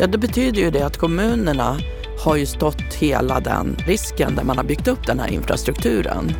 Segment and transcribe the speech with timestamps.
[0.00, 1.78] Ja, det betyder ju det att kommunerna
[2.24, 6.32] har ju stått hela den risken där man har byggt upp den här infrastrukturen.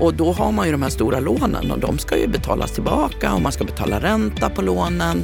[0.00, 3.34] Och då har man ju de här stora lånen och de ska ju betalas tillbaka
[3.34, 5.22] och man ska betala ränta på lånen.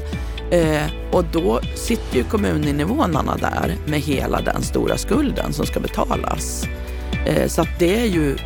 [0.51, 0.83] Eh,
[1.13, 6.69] och då sitter ju kommuninvånarna där med hela den stora skulden som ska betalas.
[7.27, 8.37] Eh, så att det är ju,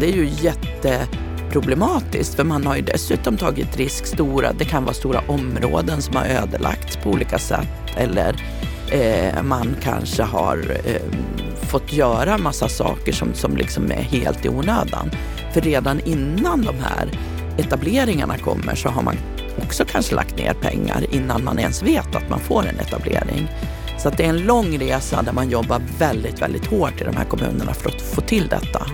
[0.00, 4.94] det är ju jätteproblematiskt för man har ju dessutom tagit risk stora, det kan vara
[4.94, 8.36] stora områden som har ödelagts på olika sätt eller
[8.92, 11.02] eh, man kanske har eh,
[11.62, 15.10] fått göra massa saker som, som liksom är helt i onödan.
[15.52, 17.18] För redan innan de här
[17.58, 19.16] etableringarna kommer så har man
[19.62, 23.48] också kanske lagt ner pengar innan man ens vet att man får en etablering.
[23.98, 27.16] Så att det är en lång resa där man jobbar väldigt, väldigt hårt i de
[27.16, 28.86] här kommunerna för att få till detta.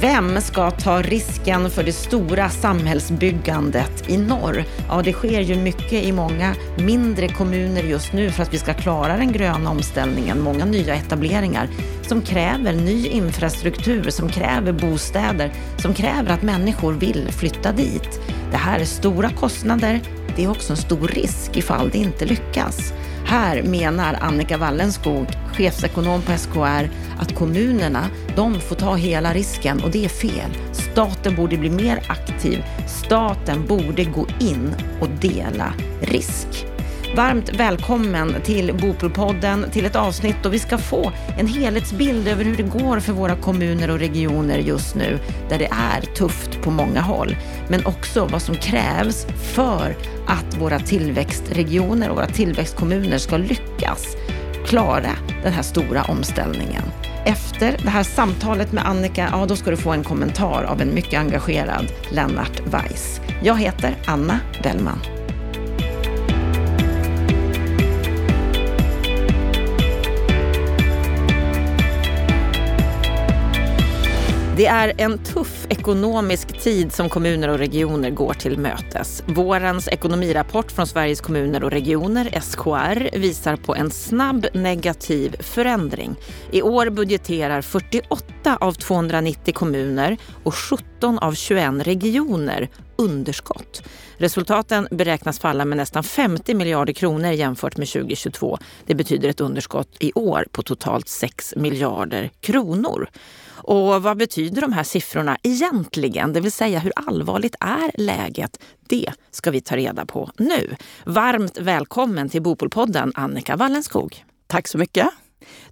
[0.00, 4.64] Vem ska ta risken för det stora samhällsbyggandet i norr?
[4.88, 8.74] Ja, det sker ju mycket i många mindre kommuner just nu för att vi ska
[8.74, 10.40] klara den gröna omställningen.
[10.40, 11.68] Många nya etableringar
[12.02, 18.20] som kräver ny infrastruktur, som kräver bostäder, som kräver att människor vill flytta dit.
[18.50, 20.00] Det här är stora kostnader.
[20.36, 22.92] Det är också en stor risk ifall det inte lyckas.
[23.30, 29.90] Här menar Annika Wallenskog, chefsekonom på SKR, att kommunerna, de får ta hela risken och
[29.90, 30.50] det är fel.
[30.72, 32.64] Staten borde bli mer aktiv.
[32.86, 36.66] Staten borde gå in och dela risk.
[37.16, 42.56] Varmt välkommen till Bopolpodden, till ett avsnitt då vi ska få en helhetsbild över hur
[42.56, 47.00] det går för våra kommuner och regioner just nu, där det är tufft på många
[47.00, 47.36] håll.
[47.68, 49.96] Men också vad som krävs för
[50.28, 54.16] att våra tillväxtregioner och våra tillväxtkommuner ska lyckas
[54.66, 55.10] klara
[55.42, 56.82] den här stora omställningen.
[57.24, 60.94] Efter det här samtalet med Annika, ja då ska du få en kommentar av en
[60.94, 63.20] mycket engagerad Lennart Weiss.
[63.42, 65.17] Jag heter Anna Bellman.
[74.58, 79.22] Det är en tuff ekonomisk tid som kommuner och regioner går till mötes.
[79.26, 86.16] Vårens ekonomirapport från Sveriges kommuner och regioner, SKR, visar på en snabb negativ förändring.
[86.50, 93.82] I år budgeterar 48 av 290 kommuner och 17 av 21 regioner underskott.
[94.16, 98.58] Resultaten beräknas falla med nästan 50 miljarder kronor jämfört med 2022.
[98.86, 103.08] Det betyder ett underskott i år på totalt 6 miljarder kronor.
[103.68, 106.32] Och vad betyder de här siffrorna egentligen?
[106.32, 108.60] Det vill säga hur allvarligt är läget?
[108.88, 110.76] Det ska vi ta reda på nu.
[111.04, 114.24] Varmt välkommen till Bopolpodden Annika Wallenskog.
[114.46, 115.06] Tack så mycket.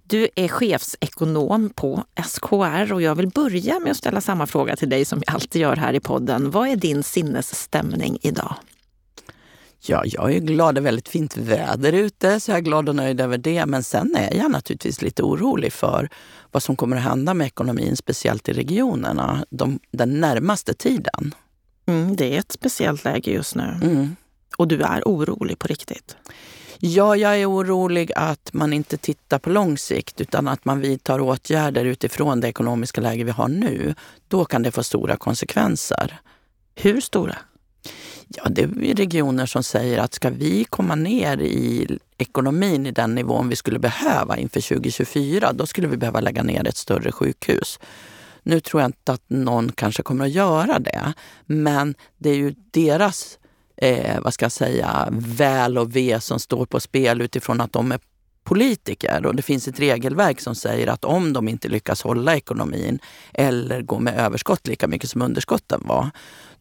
[0.03, 4.89] Du är chefsekonom på SKR och jag vill börja med att ställa samma fråga till
[4.89, 6.51] dig som jag alltid gör här i podden.
[6.51, 8.55] Vad är din sinnesstämning idag?
[9.79, 10.75] Ja, jag är glad.
[10.75, 13.65] Det är väldigt fint väder ute, så jag är glad och nöjd över det.
[13.65, 16.09] Men sen är jag naturligtvis lite orolig för
[16.51, 21.33] vad som kommer att hända med ekonomin, speciellt i regionerna, de, den närmaste tiden.
[21.85, 23.79] Mm, det är ett speciellt läge just nu.
[23.81, 24.15] Mm.
[24.57, 26.15] Och du är orolig på riktigt?
[26.79, 31.19] Ja, jag är orolig att man inte tittar på lång sikt utan att man vidtar
[31.19, 33.95] åtgärder utifrån det ekonomiska läge vi har nu.
[34.27, 36.19] Då kan det få stora konsekvenser.
[36.75, 37.35] Hur stora?
[38.27, 43.15] Ja, det är regioner som säger att ska vi komma ner i ekonomin i den
[43.15, 47.79] nivån vi skulle behöva inför 2024, då skulle vi behöva lägga ner ett större sjukhus.
[48.43, 51.13] Nu tror jag inte att någon kanske kommer att göra det,
[51.45, 53.39] men det är ju deras
[53.77, 57.91] eh, vad ska jag säga, väl och ve som står på spel utifrån att de
[57.91, 57.99] är
[58.47, 62.99] politiker och det finns ett regelverk som säger att om de inte lyckas hålla ekonomin
[63.33, 66.09] eller gå med överskott lika mycket som underskotten var,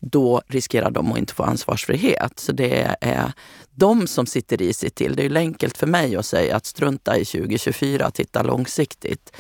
[0.01, 2.39] då riskerar de att inte få ansvarsfrihet.
[2.39, 3.33] Så det är
[3.75, 5.17] de som sitter i sig till.
[5.17, 9.33] Det är enkelt för mig att säga att strunta i 2024, titta långsiktigt.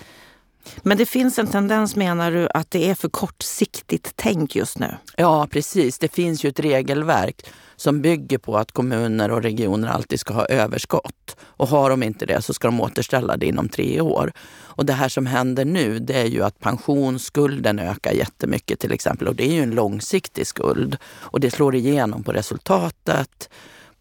[0.82, 4.96] Men det finns en tendens, menar du, att det är för kortsiktigt tänk just nu?
[5.16, 5.98] Ja, precis.
[5.98, 7.46] Det finns ju ett regelverk
[7.76, 11.36] som bygger på att kommuner och regioner alltid ska ha överskott.
[11.40, 14.32] Och har de inte det så ska de återställa det inom tre år.
[14.62, 19.28] Och det här som händer nu det är ju att pensionsskulden ökar jättemycket till exempel.
[19.28, 20.96] Och det är ju en långsiktig skuld.
[21.06, 23.48] Och det slår igenom på resultatet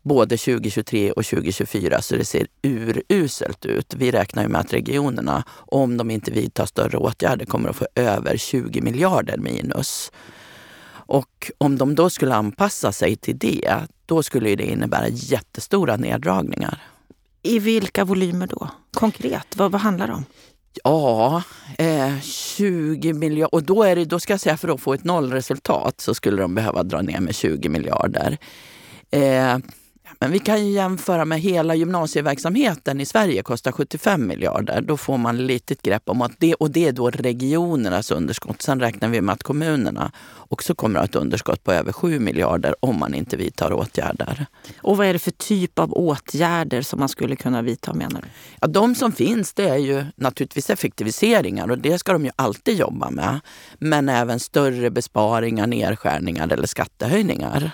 [0.06, 3.94] både 2023 och 2024 så det ser uruselt ut.
[3.94, 8.38] Vi räknar med att regionerna, om de inte vidtar större åtgärder, kommer att få över
[8.38, 10.12] 20 miljarder minus.
[11.07, 13.74] Och om de då skulle anpassa sig till det,
[14.06, 16.81] då skulle det innebära jättestora neddragningar.
[17.44, 18.69] I vilka volymer då?
[18.94, 20.25] Konkret, vad, vad handlar det om?
[20.84, 21.44] Ja,
[21.78, 23.56] eh, 20 miljarder.
[23.56, 26.42] Och då, är det, då ska jag säga för att få ett nollresultat så skulle
[26.42, 28.38] de behöva dra ner med 20 miljarder.
[29.12, 29.58] Eh,
[30.19, 34.81] Men vi kan ju jämföra med hela gymnasieverksamheten i Sverige kostar 75 miljarder.
[34.81, 38.62] Då får man litet grepp om att det, och det är då regionernas underskott.
[38.62, 40.12] Sen räknar vi med att kommunerna
[40.50, 44.46] också kommer att ha ett underskott på över 7 miljarder om man inte vidtar åtgärder.
[44.81, 48.28] Och vad är det för typ av åtgärder som man skulle kunna vidta menar du?
[48.62, 52.78] Ja, de som finns det är ju naturligtvis effektiviseringar och det ska de ju alltid
[52.78, 53.40] jobba med.
[53.80, 57.72] Men även större besparingar, nedskärningar eller skattehöjningar.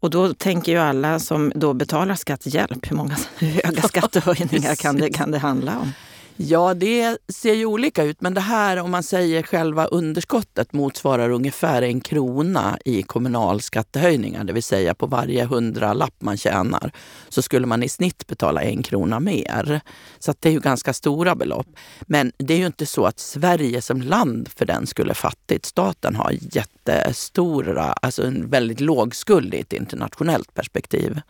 [0.00, 2.90] Och då tänker ju alla som då betalar skatt hjälp.
[2.90, 5.92] Hur många höga skattehöjningar kan det, kan det handla om?
[6.36, 8.20] Ja, det ser ju olika ut.
[8.20, 14.44] Men det här, om man säger själva underskottet motsvarar ungefär en krona i kommunal skattehöjningar.
[14.44, 16.92] Det vill säga på varje hundralapp man tjänar
[17.28, 19.80] så skulle man i snitt betala en krona mer.
[20.18, 21.66] Så det är ju ganska stora belopp.
[22.00, 25.66] Men det är ju inte så att Sverige som land för den skulle fattigt.
[25.66, 31.20] Staten har jättestora, alltså en väldigt låg skuld i ett internationellt perspektiv.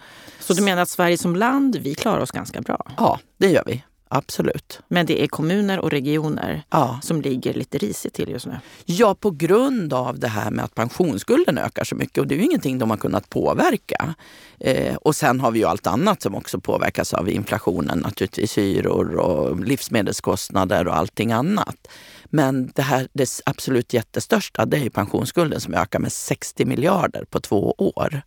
[0.41, 2.87] Så du menar att Sverige som land, vi klarar oss ganska bra?
[2.97, 3.83] Ja, det gör vi.
[4.13, 4.81] Absolut.
[4.89, 7.01] Men det är kommuner och regioner ja.
[7.03, 8.59] som ligger lite risigt till just nu?
[8.85, 12.19] Ja, på grund av det här med att pensionsskulden ökar så mycket.
[12.19, 14.15] Och det är ju ingenting de har kunnat påverka.
[14.61, 17.99] Eh, och sen har vi ju allt annat som också påverkas av inflationen.
[17.99, 21.89] Naturligtvis hyror och livsmedelskostnader och allting annat.
[22.25, 27.41] Men det här det absolut jättestörsta det är pensionsskulden som ökar med 60 miljarder på
[27.41, 28.23] två år.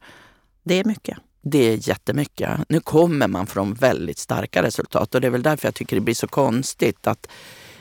[0.64, 1.18] Det är mycket.
[1.46, 2.50] Det är jättemycket.
[2.70, 6.02] Nu kommer man från väldigt starka resultat och det är väl därför jag tycker det
[6.02, 7.28] blir så konstigt att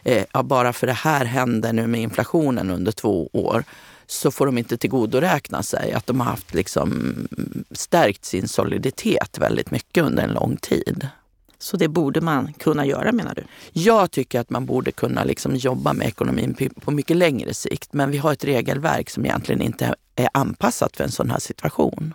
[0.03, 3.64] eh, ja, bara för det här händer nu med inflationen under två år
[4.06, 7.14] så får de inte tillgodoräkna sig att de har haft liksom
[7.70, 11.08] stärkt sin soliditet väldigt mycket under en lång tid.
[11.58, 13.44] Så det borde man kunna göra menar du?
[13.73, 17.93] Jag tycker att man borde kunna liksom jobba med ekonomin på mycket längre sikt.
[17.93, 22.15] Men vi har ett regelverk som egentligen inte är anpassat för en sån här situation.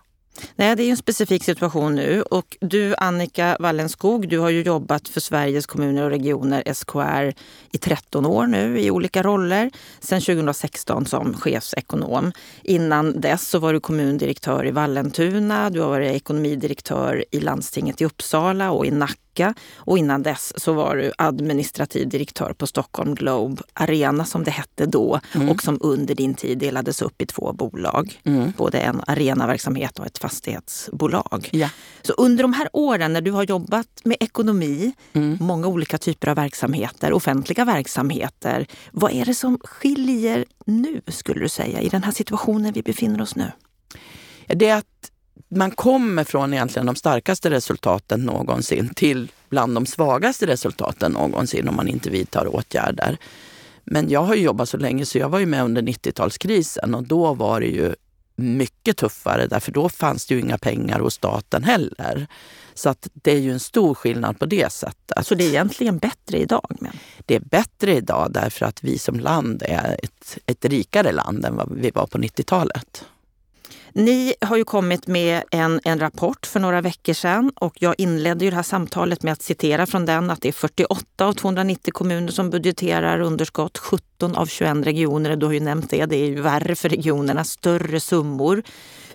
[0.55, 2.21] Nej, det är en specifik situation nu.
[2.21, 7.33] Och du, Annika Wallenskog, du har ju jobbat för Sveriges kommuner och regioner, SKR,
[7.71, 9.71] i 13 år nu i olika roller.
[9.99, 12.31] Sedan 2016 som chefsekonom.
[12.63, 18.05] Innan dess så var du kommundirektör i Vallentuna, du har varit ekonomidirektör i landstinget i
[18.05, 23.15] Uppsala och i Nacka Nacka och innan dess så var du administrativ direktör på Stockholm
[23.15, 25.49] Globe Arena som det hette då mm.
[25.49, 28.21] och som under din tid delades upp i två bolag.
[28.23, 28.53] Mm.
[28.57, 31.49] Både en arenaverksamhet och ett fastighetsbolag.
[31.51, 31.69] Ja.
[32.01, 35.37] Så under de här åren när du har jobbat med ekonomi, mm.
[35.41, 38.67] många olika typer av verksamheter, offentliga verksamheter.
[38.91, 43.21] Vad är det som skiljer nu skulle du säga i den här situationen vi befinner
[43.21, 43.51] oss nu?
[44.47, 45.11] Det är att
[45.47, 51.75] man kommer från egentligen de starkaste resultaten någonsin till bland de svagaste resultaten någonsin om
[51.75, 53.17] man inte vidtar åtgärder.
[53.83, 57.33] Men jag har jobbat så länge så jag var ju med under 90-talskrisen och då
[57.33, 57.95] var det ju
[58.35, 62.27] mycket tuffare därför då fanns det ju inga pengar hos staten heller.
[62.73, 65.27] Så att det är ju en stor skillnad på det sättet.
[65.27, 66.75] Så det är egentligen bättre idag?
[66.79, 66.91] Men.
[67.25, 71.55] Det är bättre idag därför att vi som land är ett, ett rikare land än
[71.55, 73.05] vad vi var på 90-talet.
[73.97, 78.45] Ni har ju kommit med en, en rapport för några veckor sedan och jag inledde
[78.45, 81.91] ju det här samtalet med att citera från den att det är 48 av 290
[81.93, 83.77] kommuner som budgeterar underskott.
[83.77, 87.43] 17 av 21 regioner, du har ju nämnt det, det är ju värre för regionerna,
[87.43, 88.63] större summor.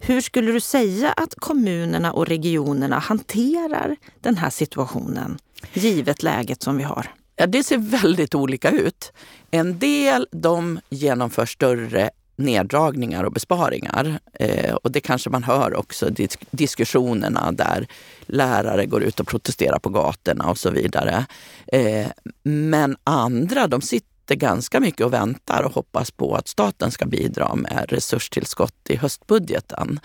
[0.00, 5.38] Hur skulle du säga att kommunerna och regionerna hanterar den här situationen,
[5.72, 7.06] givet läget som vi har?
[7.36, 9.12] Ja, det ser väldigt olika ut.
[9.50, 12.10] En del de genomför större
[12.42, 14.18] neddragningar och besparingar.
[14.34, 17.86] Eh, och det kanske man hör också disk diskussionerna där
[18.26, 21.26] lärare går ut och protesterar på gatorna och så vidare.
[21.66, 22.06] Eh,
[22.42, 27.54] men andra de sitter ganska mycket och väntar och hoppas på att staten ska bidra
[27.54, 30.00] med resurstillskott i höstbudgeten.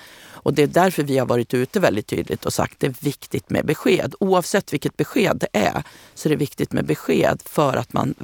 [0.48, 2.96] Och det är därför vi har varit ute väldigt tydligt och sagt att det är
[3.00, 4.16] viktigt med besked.
[4.20, 8.16] Oavsett vilket besked det är så är det viktigt med besked för att man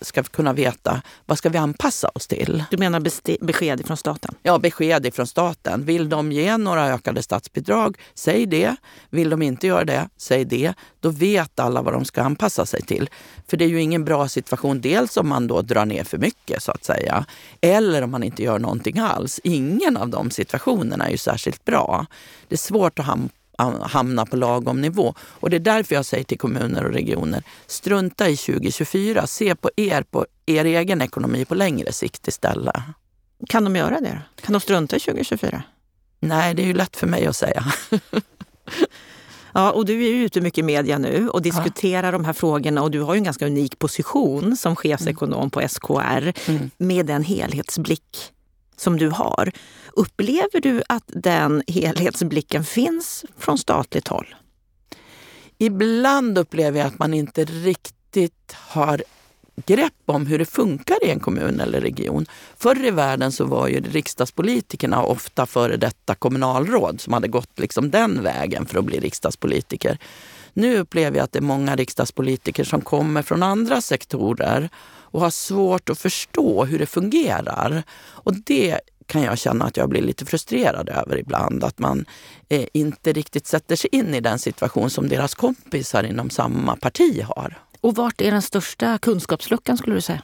[0.00, 2.64] ska kunna veta vad ska vi anpassa oss till.
[2.70, 3.00] Du menar
[3.44, 4.34] besked från staten?
[4.42, 5.84] Ja, besked från staten.
[5.84, 8.76] Vill de ge några ökade statsbidrag, säg det.
[9.10, 10.74] Vill de inte göra det, säg det.
[11.00, 13.10] Då vet alla vad de ska anpassa sig till.
[13.48, 16.62] För det är ju ingen bra situation, dels om man då drar ner för mycket
[16.62, 17.24] så att säga,
[17.60, 19.40] eller om man inte gör någonting alls.
[19.44, 21.69] Ingen av de situationerna är ju särskilt bra.
[22.48, 23.06] Det är svårt att
[23.90, 25.14] hamna på lagom nivå.
[25.20, 29.26] Och det är därför jag säger till kommuner och regioner, strunta i 2024.
[29.26, 32.76] Se på er, på er egen ekonomi på längre sikt istället.
[33.48, 34.22] Kan de göra det?
[34.40, 35.62] Kan de strunta i 2024?
[36.20, 37.64] Nej, det är ju lätt för mig att säga.
[39.52, 42.10] Ja, och du är ju ute mycket i media nu och diskuterar ja.
[42.12, 46.32] de här frågorna och du har ju en ganska unik position som chefsekonom på SKR
[46.46, 46.70] mm.
[46.78, 48.32] med den helhetsblick
[48.80, 49.52] som du har.
[49.92, 54.34] Upplever du att den helhetsblicken finns från statligt håll?
[55.58, 59.02] Ibland upplever jag att man inte riktigt har
[59.66, 62.26] grepp om hur det funkar i en kommun eller region.
[62.56, 67.90] Förr i världen så var ju riksdagspolitikerna ofta före detta kommunalråd som hade gått liksom
[67.90, 69.98] den vägen för att bli riksdagspolitiker.
[70.52, 74.70] Nu upplever jag att det är många riksdagspolitiker som kommer från andra sektorer
[75.10, 77.82] och har svårt att förstå hur det fungerar.
[78.00, 81.64] Och det kan jag känna att jag blir lite frustrerad över ibland.
[81.64, 82.04] Att man
[82.48, 87.22] eh, inte riktigt sätter sig in i den situation som deras kompisar inom samma parti
[87.22, 87.58] har.
[87.80, 90.22] Och vart är den största kunskapsluckan skulle du säga?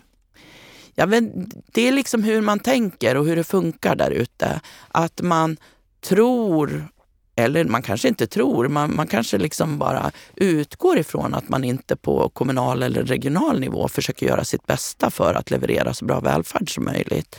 [0.94, 4.60] Ja, men det är liksom hur man tänker och hur det funkar där ute.
[4.88, 5.56] Att man
[6.00, 6.88] tror,
[7.36, 11.96] eller man kanske inte tror, man, man kanske liksom bara utgår ifrån att man inte
[11.96, 16.74] på kommunal eller regional nivå försöker göra sitt bästa för att leverera så bra välfärd
[16.74, 17.38] som möjligt.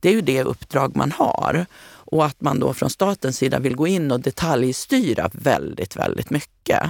[0.00, 1.66] Det är ju det uppdrag man har.
[2.08, 6.82] Och att man då från statens sida vill gå in och detaljstyra väldigt, väldigt mycket.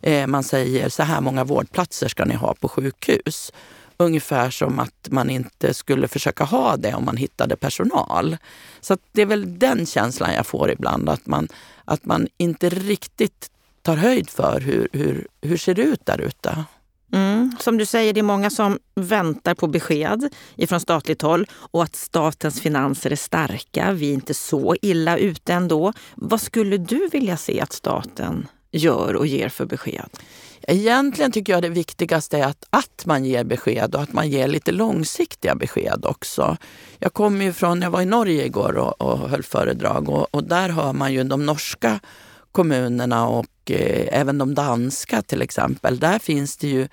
[0.00, 3.52] Eh, man säger så här många vårdplatser ska ni ha på sjukhus.
[3.96, 8.36] Ungefär som att man inte skulle försöka ha det om man hittade personal.
[8.80, 11.48] Så det är väl den känslan jag får ibland, att man,
[11.84, 13.50] att man inte riktigt
[13.82, 16.64] tar höjd för hur, hur, hur ser det ut där ute.
[17.12, 17.56] Mm.
[17.60, 21.96] Som du säger, det är många som väntar på besked ifrån statligt håll och att
[21.96, 23.92] statens finanser är starka.
[23.92, 25.92] Vi är inte så illa ute ändå.
[26.14, 30.08] Vad skulle du vilja se att staten gör och ger för besked?
[30.68, 34.48] Egentligen tycker jag det viktigaste är att, att man ger besked och att man ger
[34.48, 36.56] lite långsiktiga besked också.
[36.98, 40.44] Jag kommer ju från, jag var i Norge igår och, och höll föredrag och, och
[40.44, 42.00] där hör man ju de norska
[42.52, 45.98] kommunerna och eh, även de danska till exempel.
[45.98, 46.88] Där finns det ju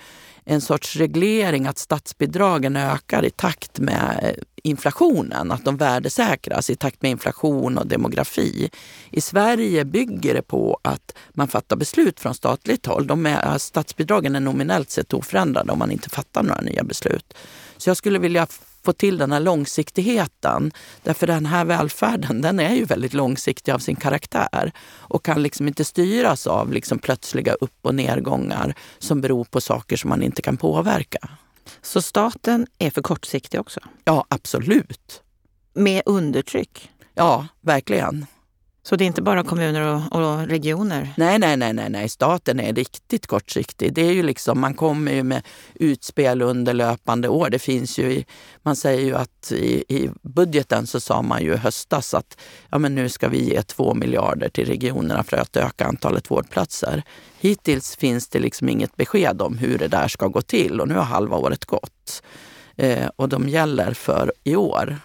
[0.45, 6.75] en sorts reglering att statsbidragen ökar i takt med eh, inflationen, att de värdesäkras i
[6.75, 8.69] takt med inflation och demografi.
[9.11, 13.07] I Sverige bygger det på att man fattar beslut från statligt håll.
[13.07, 17.33] De är, statsbidragen är nominellt sett oförändrade om man inte fattar några nya beslut.
[17.77, 18.47] Så jag skulle vilja
[18.83, 20.71] få till den här långsiktigheten.
[21.03, 25.67] Därför den här välfärden den är ju väldigt långsiktig av sin karaktär och kan liksom
[25.67, 30.41] inte styras av liksom plötsliga upp och nedgångar som beror på saker som man inte
[30.41, 31.29] kan påverka.
[31.81, 33.79] Så staten är för kortsiktig också?
[34.03, 35.21] Ja, absolut.
[35.73, 36.91] Med undertryck?
[37.15, 38.25] Ja, verkligen.
[38.83, 41.13] Så det är inte bara kommuner och, och, regioner?
[41.17, 42.09] Nej, nej, nej, nej, nej.
[42.09, 43.93] Staten är riktigt kortsiktig.
[43.93, 45.41] Det är ju liksom, man kommer ju med
[45.75, 47.49] utspel under löpande år.
[47.49, 48.25] Det finns ju, i,
[48.63, 52.37] man säger ju att i, i budgeten så sa man ju i höstas att
[52.69, 57.03] ja, men nu ska vi ge två miljarder till regionerna för att öka antalet vårdplatser.
[57.39, 60.93] Hittills finns det liksom inget besked om hur det där ska gå till och nu
[60.93, 62.23] har halva året gått.
[62.75, 64.99] Eh, och de gäller för i år.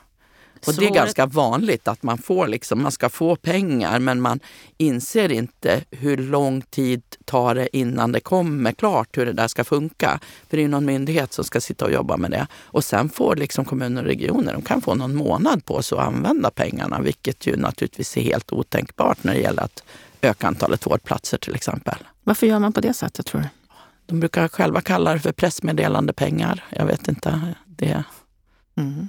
[0.67, 4.41] Och det är ganska vanligt att man får liksom, man ska få pengar men man
[4.77, 9.65] inser inte hur lång tid tar det innan det kommer klart hur det där ska
[9.65, 10.21] funka.
[10.51, 12.47] För det är någon myndighet som ska sitta och jobba med det.
[12.63, 16.05] Och sen får liksom kommuner och regioner, de kan få någon månad på sig att
[16.05, 19.83] använda pengarna, vilket ju naturligtvis är helt otänkbart när det gäller att
[20.23, 21.97] öka antalet vårdplatser till exempel.
[22.25, 23.49] Varför gör man på det sättet tror du?
[24.07, 26.65] De brukar själva kalla det för pressmeddelande pengar.
[26.71, 27.55] Jag vet inte.
[27.67, 28.05] Det...
[28.77, 29.09] Mm.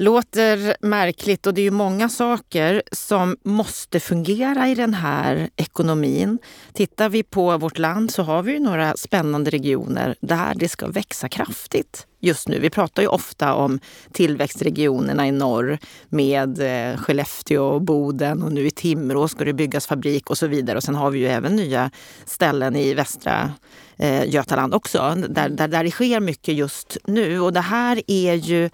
[0.00, 6.38] Låter märkligt och det är ju många saker som måste fungera i den här ekonomin.
[6.72, 10.86] Tittar vi på vårt land så har vi ju några spännande regioner där det ska
[10.86, 12.58] växa kraftigt just nu.
[12.58, 13.80] Vi pratar ju ofta om
[14.12, 15.78] tillväxtregionerna i norr
[16.08, 20.46] med eh, Skellefteå och Boden och nu i Timrå ska det byggas fabrik och så
[20.46, 20.76] vidare.
[20.76, 21.90] Och sen har vi ju även nya
[22.24, 23.52] ställen i västra
[23.98, 27.40] eh, Götaland också, där, där, där det sker mycket just nu.
[27.40, 28.70] Och det här är ju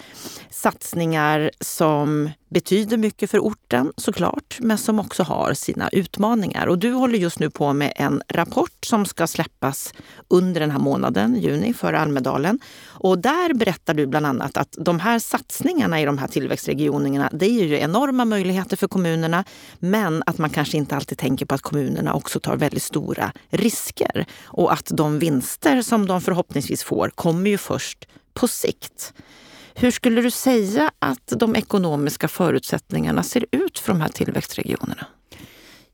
[0.50, 6.66] satsningar som betyder mycket för orten såklart, men som också har sina utmaningar.
[6.66, 9.94] Och du håller just nu på med en rapport som ska släppas
[10.28, 12.58] under den här månaden, juni, för Almedalen.
[12.87, 17.46] Och där berättar du bland annat att de här satsningarna i de här tillväxtregionerna, det
[17.46, 19.44] ger ju enorma möjligheter för kommunerna,
[19.78, 24.26] men att man kanske inte alltid tänker på att kommunerna också tar väldigt stora risker.
[24.44, 29.12] Och att de vinster som de förhoppningsvis får kommer ju först på sikt.
[29.76, 35.07] Hur skulle du säga att de ekonomiska förutsättningarna ser ut för de här tillväxtregionerna?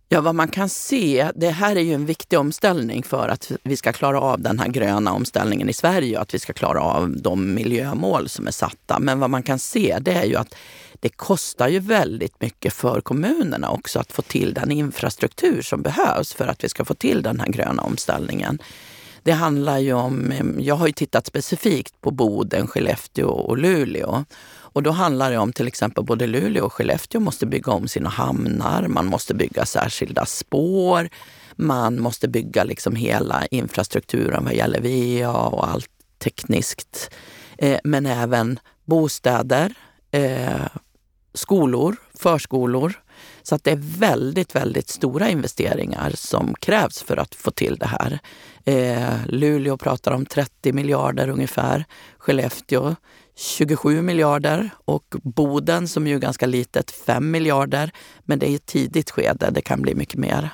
[0.09, 3.77] Ja, vad man kan se, det här är ju en viktig omställning för att vi
[3.77, 7.17] ska klara av den här gröna omställningen i Sverige och att vi ska klara av
[7.17, 8.99] de miljömål som är satta.
[8.99, 10.55] Men vad man kan se det är ju att
[11.01, 16.33] det kostar ju väldigt mycket för kommunerna också att få till den infrastruktur som behövs
[16.33, 18.59] för att vi ska få till den här gröna omställningen.
[19.23, 24.25] Det handlar ju om, jag har ju tittat specifikt på Boden, Skellefteå och Luleå.
[24.73, 28.09] Och då handlar det om till exempel både Luleå och Skellefteå måste bygga om sina
[28.09, 28.89] hamnar.
[28.89, 31.09] Man måste bygga särskilda spår.
[31.57, 37.11] Man måste bygga liksom hela infrastrukturen vad gäller VA och allt tekniskt.
[37.59, 39.75] Eh, men även bostäder,
[40.11, 40.67] eh,
[41.35, 43.03] skolor, förskolor.
[43.51, 47.87] Så att det är väldigt, väldigt stora investeringar som krävs för att få till det
[47.87, 48.19] här.
[48.65, 51.85] Eh, Luleå pratar om 30 miljarder ungefär.
[52.19, 52.97] Skellefteå
[53.37, 57.91] 27 miljarder och Boden, som ju är ganska litet, 5 miljarder.
[58.25, 60.51] Men det är ett tidigt skede, det kan bli mycket mer.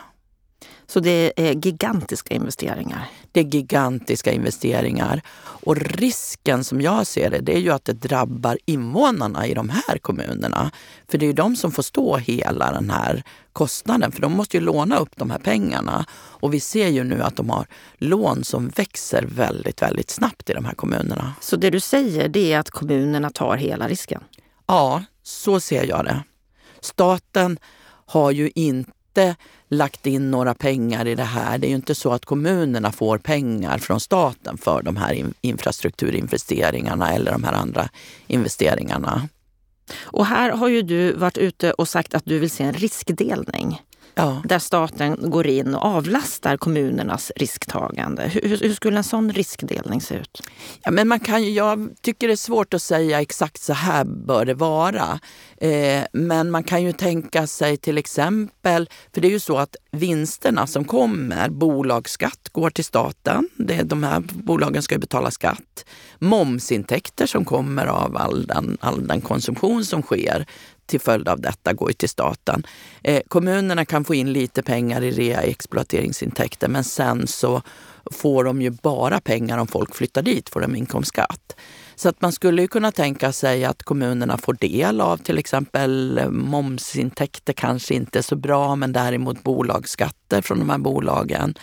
[0.86, 3.08] Så det är gigantiska investeringar?
[3.36, 5.22] Det är gigantiska investeringar.
[5.38, 9.68] Och risken som jag ser det, det är ju att det drabbar invånarna i de
[9.68, 10.70] här kommunerna.
[11.08, 14.56] För det är ju de som får stå hela den här kostnaden, för de måste
[14.56, 16.06] ju låna upp de här pengarna.
[16.12, 17.66] Och vi ser ju nu att de har
[17.98, 21.34] lån som växer väldigt, väldigt snabbt i de här kommunerna.
[21.40, 24.24] Så det du säger, det är att kommunerna tar hela risken?
[24.66, 26.22] Ja, så ser jag det.
[26.80, 27.58] Staten
[28.06, 29.36] har ju inte
[29.68, 31.58] lagt in några pengar i det här.
[31.58, 37.12] Det är ju inte så att kommunerna får pengar från staten för de här infrastrukturinvesteringarna
[37.12, 37.88] eller de här andra
[38.26, 39.28] investeringarna.
[40.02, 43.80] Och här har ju du varit ute och sagt att du vill se en riskdelning.
[44.18, 44.42] Ja.
[44.44, 48.22] Där staten går in och avlastar kommunernas risktagande.
[48.22, 50.42] Hur, hur, skulle en sån riskdelning se ut?
[50.82, 54.44] Ja, men man kan, jag tycker det är svårt att säga exakt så här bör
[54.44, 55.20] det vara.
[55.60, 59.76] Eh, men man kan ju tänka sig till exempel, för det är ju så att
[59.90, 63.48] vinsterna som kommer, bolagsskatt går till staten.
[63.56, 65.84] Det, de här bolagen ska ju betala skatt.
[66.18, 70.46] Momsintäkter som kommer av all den, all den konsumtion som sker
[70.86, 72.66] till följd av detta går ju till staten.
[73.02, 77.62] Eh, kommunerna kan få in lite pengar i rea exploateringsintäkter men sen så
[78.10, 81.56] får de ju bara pengar om folk flyttar dit, får de inkomstskatt.
[81.94, 86.18] Så att man skulle ju kunna tänka sig att kommunerna får del av till exempel
[86.18, 91.54] eh, momsintäkter, kanske inte så bra, men däremot bolagsskatter från de här bolagen.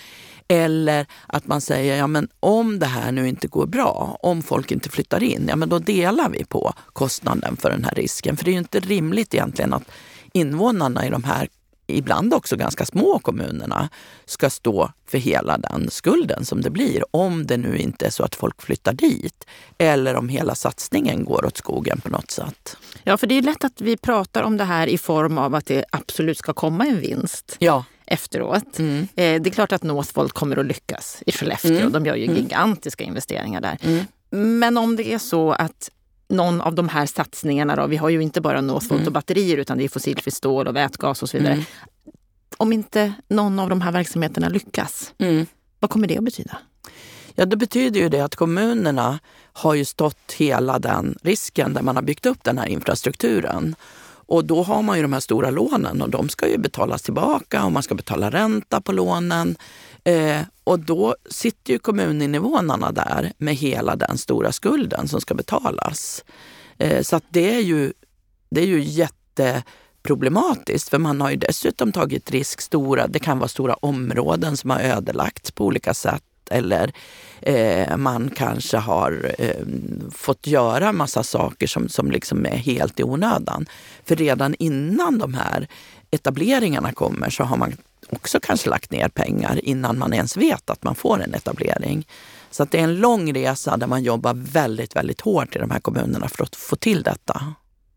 [0.48, 4.72] Eller att man säger, ja men om det här nu inte går bra, om folk
[4.72, 8.38] inte flyttar in, ja men då delar vi på kostnaden för den här risken.
[8.38, 9.92] För det är ju inte rimligt egentligen att
[10.34, 11.48] invånarna i de här
[11.88, 13.90] ibland också ganska små kommunerna
[14.26, 18.24] ska stå för hela den skulden som det blir om det nu inte är så
[18.24, 19.46] att folk flyttar dit
[19.78, 22.78] eller om hela satsningen går åt skogen på något sätt.
[23.04, 25.66] Ja, för det är lätt att vi pratar om det här i form av att
[25.66, 27.56] det absolut ska komma en vinst.
[27.60, 28.80] Ja efteråt.
[28.80, 29.02] Mm.
[29.02, 31.78] Eh, det är klart att Northvolt kommer att lyckas i Skellefteå.
[31.78, 31.92] Mm.
[31.92, 32.36] De gör ju mm.
[32.36, 33.78] gigantiska investeringar där.
[33.82, 34.06] Mm.
[34.60, 35.90] Men om det är så att
[36.28, 39.08] någon av de här satsningarna, då, vi har ju inte bara Northvolt mm.
[39.08, 41.54] och batterier utan det är fossilfritt stål och vätgas och så vidare.
[41.54, 41.66] Mm.
[42.58, 45.14] Om inte någon av de här verksamheterna lyckas,
[45.80, 46.58] vad kommer det att betyda?
[47.36, 49.20] Ja, det betyder ju det att kommunerna
[49.54, 53.76] har ju stått hela den risken där man har byggt upp den här infrastrukturen.
[54.26, 57.66] Och då har man ju de här stora lånen och de ska ju betalas tillbaka
[57.66, 59.56] och man ska betala ränta på lånen.
[60.04, 66.24] Eh, och då sitter ju kommuninvånarna där med hela den stora skulden som ska betalas.
[66.78, 67.94] Eh, så att det är ju,
[68.50, 72.62] det är ju jätteproblematiskt för man har ju dessutom tagit risk.
[72.62, 76.94] Stora, det kan vara stora områden som har ödelagts på olika sätt eller
[77.42, 79.66] eh, man kanske har eh,
[80.12, 83.66] fått göra massa saker som, som liksom är helt i onödan.
[84.06, 85.68] För redan innan de här
[86.12, 87.74] etableringarna kommer så har man
[88.16, 92.08] också kanske lagt ner pengar innan man ens vet att man får en etablering.
[92.52, 95.72] Så att det är en lång resa där man jobbar väldigt, väldigt hårt i de
[95.72, 97.54] här kommunerna för att få till detta.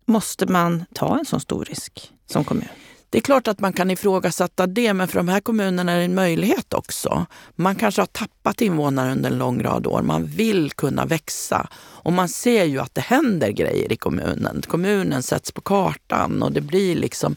[0.06, 2.68] Måste man ta en sån stor risk som kommun?
[3.10, 6.04] Det är klart att man kan ifrågasätta det, men för de här kommunerna är det
[6.04, 7.26] en möjlighet också.
[7.54, 10.02] Man kanske har tappat invånare under en lång rad år.
[10.02, 14.62] Man vill kunna växa och man ser ju att det händer grejer i kommunen.
[14.66, 17.36] Kommunen sätts på kartan och det blir liksom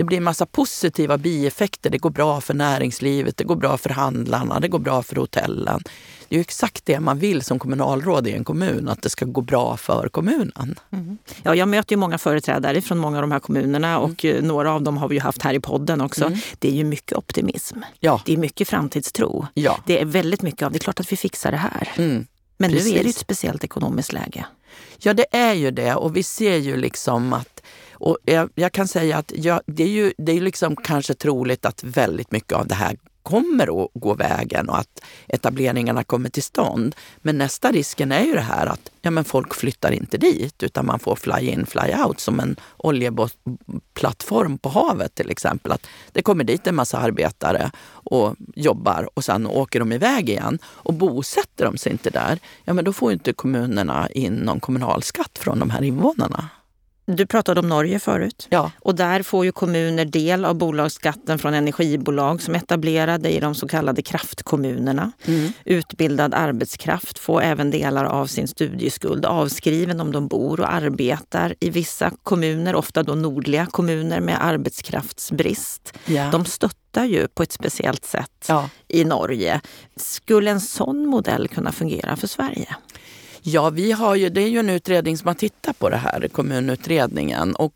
[0.00, 1.90] det blir en massa positiva bieffekter.
[1.90, 5.82] Det går bra för näringslivet, det går bra för handlarna, det går bra för hotellen.
[6.28, 9.40] Det är exakt det man vill som kommunalråd i en kommun, att det ska gå
[9.40, 10.74] bra för kommunen.
[10.90, 11.18] Mm.
[11.42, 14.00] Ja, jag möter ju många företrädare från många av de här kommunerna mm.
[14.00, 14.44] och mm.
[14.44, 16.24] några av dem har vi ju haft här i podden också.
[16.24, 16.38] Mm.
[16.58, 17.78] Det är ju mycket optimism.
[17.98, 18.22] Ja.
[18.24, 19.46] Det är mycket framtidstro.
[19.54, 19.78] Ja.
[19.86, 21.88] Det är väldigt mycket av, det är klart att vi fixar det här.
[21.96, 22.26] Mm.
[22.56, 22.92] Men Precis.
[22.92, 24.46] nu är det ett speciellt ekonomiskt läge.
[24.98, 25.94] Ja, det är ju det.
[25.94, 27.49] Och vi ser ju liksom att
[28.00, 31.66] och jag, jag kan säga att jag, det är ju det är liksom kanske troligt
[31.66, 36.42] att väldigt mycket av det här kommer att gå vägen och att etableringarna kommer till
[36.42, 36.94] stånd.
[37.18, 40.86] Men nästa risken är ju det här att ja, men folk flyttar inte dit utan
[40.86, 45.72] man får fly in, fly out som en oljeplattform på havet till exempel.
[45.72, 50.58] Att det kommer dit en massa arbetare och jobbar och sen åker de iväg igen.
[50.64, 55.38] Och bosätter de sig inte där, ja men då får inte kommunerna in någon kommunalskatt
[55.38, 56.48] från de här invånarna.
[57.16, 58.46] Du pratade om Norge förut.
[58.50, 58.70] Ja.
[58.80, 63.54] Och där får ju kommuner del av bolagsskatten från energibolag som är etablerade i de
[63.54, 65.12] så kallade kraftkommunerna.
[65.24, 65.52] Mm.
[65.64, 71.70] Utbildad arbetskraft får även delar av sin studieskuld avskriven om de bor och arbetar i
[71.70, 75.94] vissa kommuner, ofta då nordliga kommuner med arbetskraftsbrist.
[76.06, 76.30] Ja.
[76.32, 78.68] De stöttar ju på ett speciellt sätt ja.
[78.88, 79.60] i Norge.
[79.96, 82.76] Skulle en sån modell kunna fungera för Sverige?
[83.42, 86.28] Ja, vi har ju, det är ju en utredning som har tittat på det här,
[86.28, 87.74] kommunutredningen, och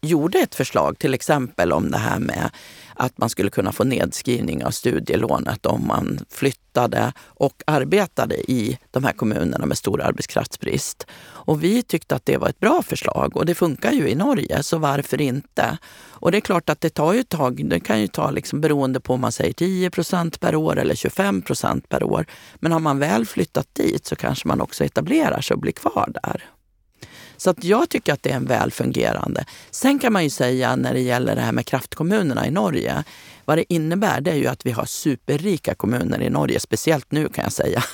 [0.00, 2.50] gjorde ett förslag till exempel om det här med
[2.94, 9.04] att man skulle kunna få nedskrivning av studielånet om man flyttade och arbetade i de
[9.04, 11.06] här kommunerna med stor arbetskraftsbrist.
[11.20, 14.62] Och vi tyckte att det var ett bra förslag och det funkar ju i Norge,
[14.62, 15.78] så varför inte?
[16.10, 17.68] Och det är klart att det tar ju ett tag.
[17.68, 20.94] Det kan ju ta liksom beroende på om man säger 10 procent per år eller
[20.94, 22.26] 25 procent per år.
[22.54, 26.12] Men har man väl flyttat dit så kanske man också etablerar sig och blir kvar
[26.22, 26.44] där.
[27.38, 29.44] Så att jag tycker att det är en väl fungerande.
[29.70, 33.04] Sen kan man ju säga när det gäller det här med kraftkommunerna i Norge.
[33.44, 37.28] Vad det innebär det är ju att vi har superrika kommuner i Norge, speciellt nu
[37.28, 37.82] kan jag säga.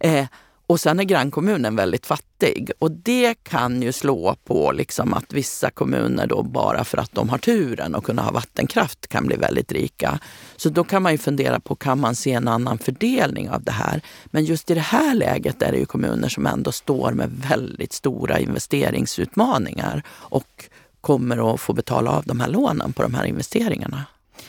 [0.00, 0.26] Eh,
[0.66, 5.70] och sen är grannkommunen väldigt fattig och det kan ju slå på liksom att vissa
[5.70, 9.72] kommuner då bara för att de har turen att kunna ha vattenkraft kan bli väldigt
[9.72, 10.18] rika.
[10.56, 13.72] Så då kan man ju fundera på, kan man se en annan fördelning av det
[13.72, 14.00] här?
[14.26, 17.92] Men just i det här läget är det ju kommuner som ändå står med väldigt
[17.92, 20.64] stora investeringsutmaningar och
[21.00, 24.04] kommer att få betala av de här lånen på de här investeringarna.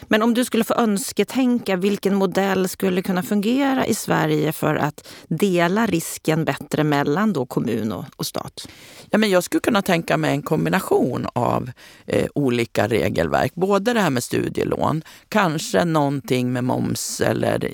[0.08, 5.08] Men om du skulle få önsketänka, vilken modell skulle kunna fungera i Sverige för att
[5.28, 8.68] dela risken bättre mellan då kommun och, och stat?
[9.10, 11.72] Ja, men jag skulle kunna tänka mig en kombination av
[12.06, 13.56] eh, olika regelverk.
[13.56, 17.72] Både det här med studielån, kanske någonting med moms eller,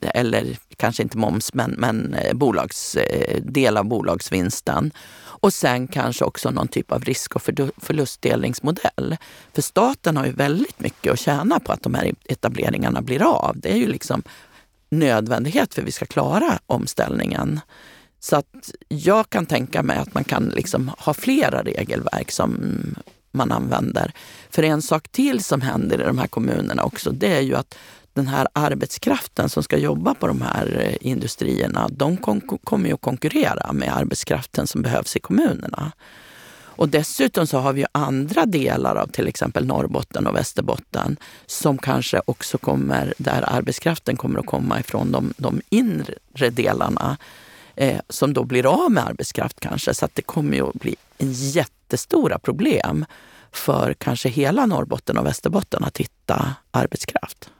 [0.00, 4.92] eller kanske inte moms, men, men eh, bolags, eh, del av bolagsvinsten.
[5.42, 7.42] Och sen kanske också någon typ av risk och
[7.76, 9.16] förlustdelningsmodell.
[9.54, 13.60] För staten har ju väldigt mycket att tjäna på att de här etableringarna blir av.
[13.60, 14.22] Det är ju liksom
[14.90, 17.60] nödvändighet för att vi ska klara omställningen.
[18.20, 22.76] Så att jag kan tänka mig att man kan liksom ha flera regelverk som
[23.32, 24.12] man använder.
[24.50, 27.74] För en sak till som händer i de här kommunerna också, det är ju att
[28.14, 32.16] den här arbetskraften som ska jobba på de här eh, industrierna, de
[32.64, 35.92] kommer ju att konkurrera med arbetskraften som behövs i kommunerna.
[36.82, 41.16] Och dessutom så har vi ju andra delar av till exempel Norrbotten och Västerbotten
[41.46, 47.16] som kanske också kommer, där arbetskraften kommer att komma ifrån de, de inre delarna
[47.76, 49.94] eh, som då blir av med arbetskraft kanske.
[49.94, 53.04] Så att det kommer ju att bli en jätte jättestora problem
[53.52, 57.50] för kanske hela Norrbotten och Västerbotten att hitta arbetskraft.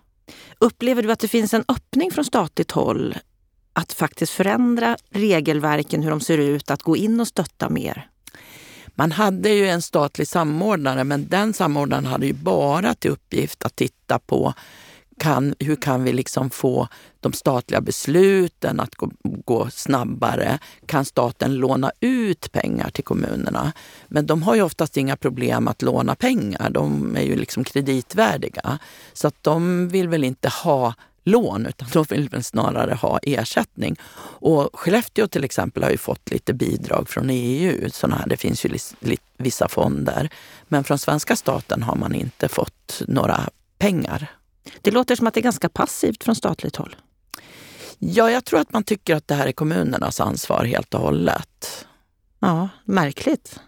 [0.59, 3.15] Upplever du att det finns en öppning från statligt håll
[3.73, 8.09] att faktiskt förändra regelverken, hur de ser ut, att gå in och stötta mer?
[8.95, 13.77] Man hade ju en statlig samordnare, men den samordnaren hade ju bara till uppgift att
[13.77, 14.55] titta på
[15.23, 16.89] kan, hur kan vi liksom få
[17.21, 20.59] de statliga besluten att gå, gå, snabbare?
[20.87, 23.73] Kan staten låna ut pengar till kommunerna?
[24.09, 26.71] Men de har ju oftast inga problem att låna pengar.
[26.71, 28.79] De är ju liksom kreditvärdiga.
[29.13, 33.97] Så att de vill väl inte ha lån utan de vill väl snarare ha ersättning.
[34.41, 37.91] Och Skellefteå till exempel har ju fått lite bidrag från EU.
[37.91, 38.79] Såna här, det finns ju
[39.39, 40.29] vissa fonder.
[40.69, 44.42] Men från svenska staten har man inte fått några pengar.
[44.83, 46.97] Det låter som att det är ganska passivt från statligt håll.
[47.99, 51.87] Ja, jag tror att man tycker att det här är kommunernas ansvar helt och hållet.
[52.41, 53.61] Ja, märkligt.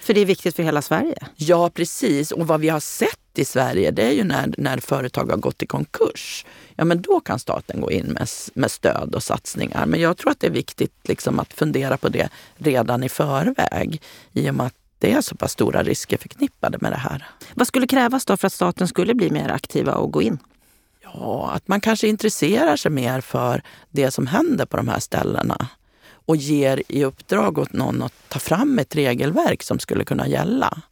[0.00, 1.26] För det är viktigt för hela Sverige.
[1.36, 2.32] Ja, precis.
[2.32, 5.62] Och vad vi har sett i Sverige, det är ju när, när företag har gått
[5.62, 6.46] i konkurs.
[6.76, 9.86] Ja, men då kan staten gå in med, med stöd och satsningar.
[9.86, 14.02] Men jag tror att det är viktigt liksom att fundera på det redan i förväg.
[14.32, 17.26] I och med att det är så pass stora risker förknippade med det här.
[17.54, 20.38] Vad skulle krävas då för att staten skulle bli mer aktiva och gå in?
[21.02, 25.68] Ja, att man kanske intresserar sig mer för det som händer på de här ställena
[26.26, 30.82] och ger i uppdrag åt någon att ta fram ett regelverk som skulle kunna gälla.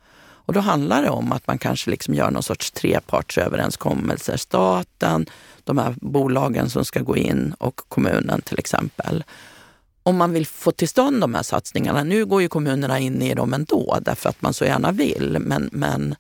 [0.49, 4.37] Och då handlar det om att man kanske liksom gör någon sorts trepartsöverenskommelser.
[4.37, 5.27] Staten,
[5.65, 9.25] de här bolagen som ska gå in och kommunen till exempel
[10.09, 12.05] om man vill få till stånd de här satsningarna.
[12.05, 15.39] Nu går ju kommunerna in i dem ändå därför att man så gärna vill.
[15.41, 16.15] Men, men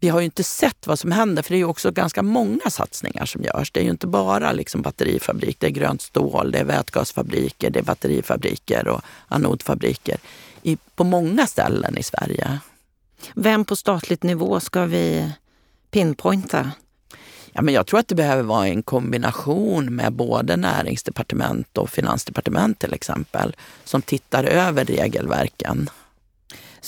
[0.00, 2.70] vi har ju inte sett vad som händer, för det är ju också ganska många
[2.70, 3.70] satsningar som görs.
[3.70, 7.78] Det är ju inte bara liksom batterifabrik, det är grönt stål, det är vätgasfabriker, det
[7.78, 10.16] är batterifabriker och anodfabriker
[10.62, 12.58] i, på många ställen i Sverige.
[13.34, 15.32] Vem på statligt nivå ska vi
[15.90, 16.70] pinpointa?
[17.52, 22.78] Ja, men jag tror att det behöver vara en kombination med både näringsdepartement och finansdepartement
[22.78, 25.90] till exempel, som tittar över regelverken.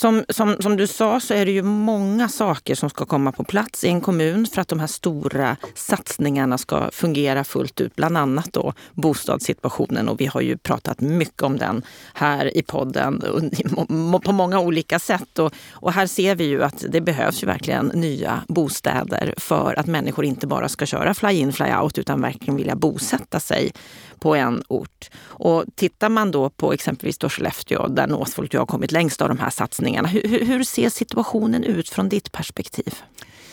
[0.00, 3.44] Som, som, som du sa så är det ju många saker som ska komma på
[3.44, 7.96] plats i en kommun för att de här stora satsningarna ska fungera fullt ut.
[7.96, 11.82] Bland annat då bostadssituationen och vi har ju pratat mycket om den
[12.14, 13.22] här i podden
[14.24, 15.38] på många olika sätt.
[15.38, 19.86] Och, och här ser vi ju att det behövs ju verkligen nya bostäder för att
[19.86, 23.72] människor inte bara ska köra fly-in fly-out utan verkligen vilja bosätta sig
[24.20, 25.10] på en ort.
[25.22, 29.38] Och tittar man då på exempelvis då Skellefteå där Northvolt har kommit längst av de
[29.38, 29.89] här satsningarna.
[29.96, 32.94] Hur, hur ser situationen ut från ditt perspektiv?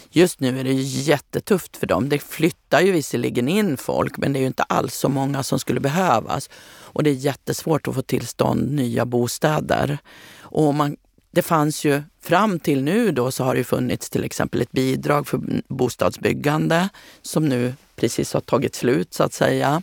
[0.09, 2.09] Just nu är det jättetufft för dem.
[2.09, 5.59] Det flyttar ju visserligen in folk men det är ju inte alls så många som
[5.59, 6.49] skulle behövas.
[6.79, 9.97] Och det är jättesvårt att få tillstånd nya bostäder.
[10.39, 10.97] Och man,
[11.31, 15.27] det fanns ju fram till nu då så har det funnits till exempel ett bidrag
[15.27, 16.89] för bostadsbyggande
[17.21, 19.81] som nu precis har tagit slut så att säga.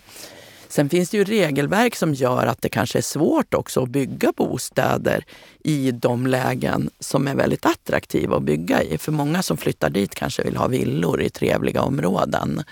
[0.75, 4.33] Sen finns det ju regelverk som gör att det kanske är svårt också att bygga
[4.37, 5.25] bostäder
[5.65, 8.99] i de lägen som är väldigt attraktiva att bygga i.
[8.99, 12.63] För många som flyttar dit kanske vill ha villor i trevliga områden.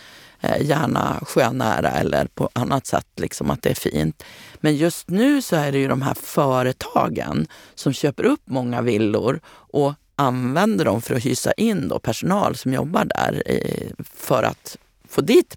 [0.41, 4.23] Eh, gärna sjönära eller på annat sätt, liksom att det är fint.
[4.61, 9.41] Men just nu så är det ju de här företagen som köper upp många villor
[9.49, 14.77] och använder dem för att hysa in då personal som jobbar där eh, för att
[15.09, 15.57] få dit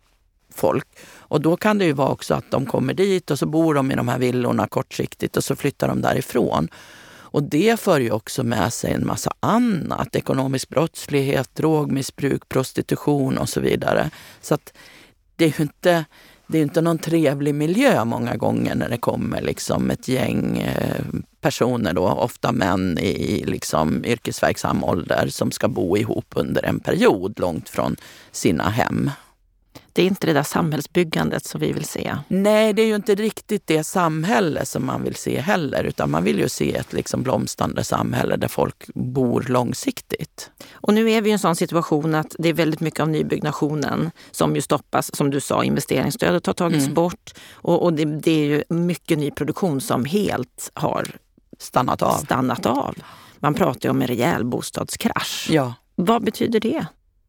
[0.56, 0.88] folk.
[1.28, 3.92] Och då kan det ju vara också att de kommer dit och så bor de
[3.92, 6.68] i de här villorna kortsiktigt och så flyttar de därifrån.
[7.36, 10.16] Och det för ju också med sig en massa annat.
[10.16, 14.10] Ekonomisk brottslighet, drogmissbruk, prostitution och så vidare.
[14.42, 14.74] Så att
[15.36, 16.06] det är ju inte,
[16.48, 21.06] det är inte någon trevlig miljö många gånger när det kommer liksom ett gäng eh,
[21.42, 27.40] personer, då, ofta män i liksom yrkesverksam ålder, som ska bo ihop under en period
[27.40, 27.96] långt från
[28.32, 29.12] sina hem.
[29.96, 32.18] Det är inte det där samhällsbyggandet som vi vill se.
[32.28, 35.84] Nej, det är ju inte riktigt det samhälle som man vill se heller.
[35.84, 40.52] Utan man vill ju se ett liksom blomstrande samhälle där folk bor långsiktigt.
[40.74, 44.12] Och nu är vi i en sån situation att det är väldigt mycket av nybyggnationen
[44.32, 45.16] som ju stoppas.
[45.16, 46.94] Som du sa, investeringsstödet har tagits mm.
[46.94, 47.34] bort.
[47.52, 51.08] Och, och det, det, är ju mycket nyproduktion som helt har
[51.60, 52.18] stannat av.
[52.18, 52.96] stannat av.
[53.40, 55.48] Man pratar ju om en rejäl bostadskrasch.
[55.52, 55.74] Ja.
[55.96, 56.86] Vad betyder det?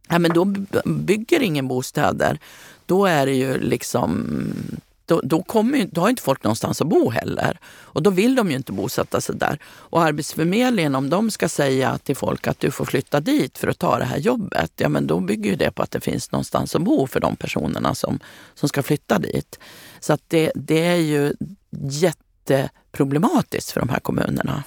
[0.09, 0.45] Ja, men då
[0.85, 2.39] bygger ingen bostäder.
[2.87, 4.27] Då är det ju liksom
[5.07, 7.59] då, då, kommer, då har inte folk någonstans att bo heller.
[7.67, 9.59] Och då vill de ju inte bosätta sig där.
[9.67, 13.79] Och Arbetsförmedlingen, om de ska säga till folk att du får flytta dit för att
[13.79, 16.75] ta det här jobbet, ja men då bygger ju det på att det finns någonstans
[16.75, 18.21] att bo för de personerna som,
[18.55, 19.59] som ska flytta dit.
[20.01, 21.33] Så att det, det är ju
[21.81, 24.65] jätteproblematiskt för de här kommunerna.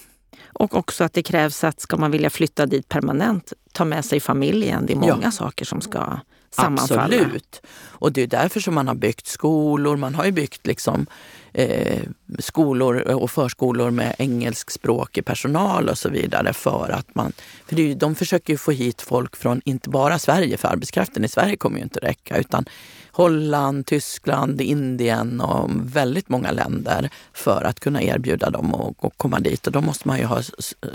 [0.53, 4.19] Och också att det krävs att ska man vilja flytta dit permanent, ta med sig
[4.19, 4.85] familjen.
[4.85, 5.31] Det är många ja.
[5.31, 7.03] saker som ska sammanfalla.
[7.03, 7.61] Absolut.
[7.87, 9.97] Och det är därför som man har byggt skolor.
[9.97, 11.05] Man har ju byggt liksom,
[11.53, 12.03] eh,
[12.39, 16.53] skolor och förskolor med engelskspråkig personal och så vidare.
[16.53, 17.33] För att man,
[17.65, 21.25] för det är, de försöker ju få hit folk från, inte bara Sverige, för arbetskraften
[21.25, 22.65] i Sverige kommer ju inte räcka, utan
[23.11, 29.67] Holland, Tyskland, Indien och väldigt många länder för att kunna erbjuda dem att komma dit.
[29.67, 30.41] Och då måste man ju ha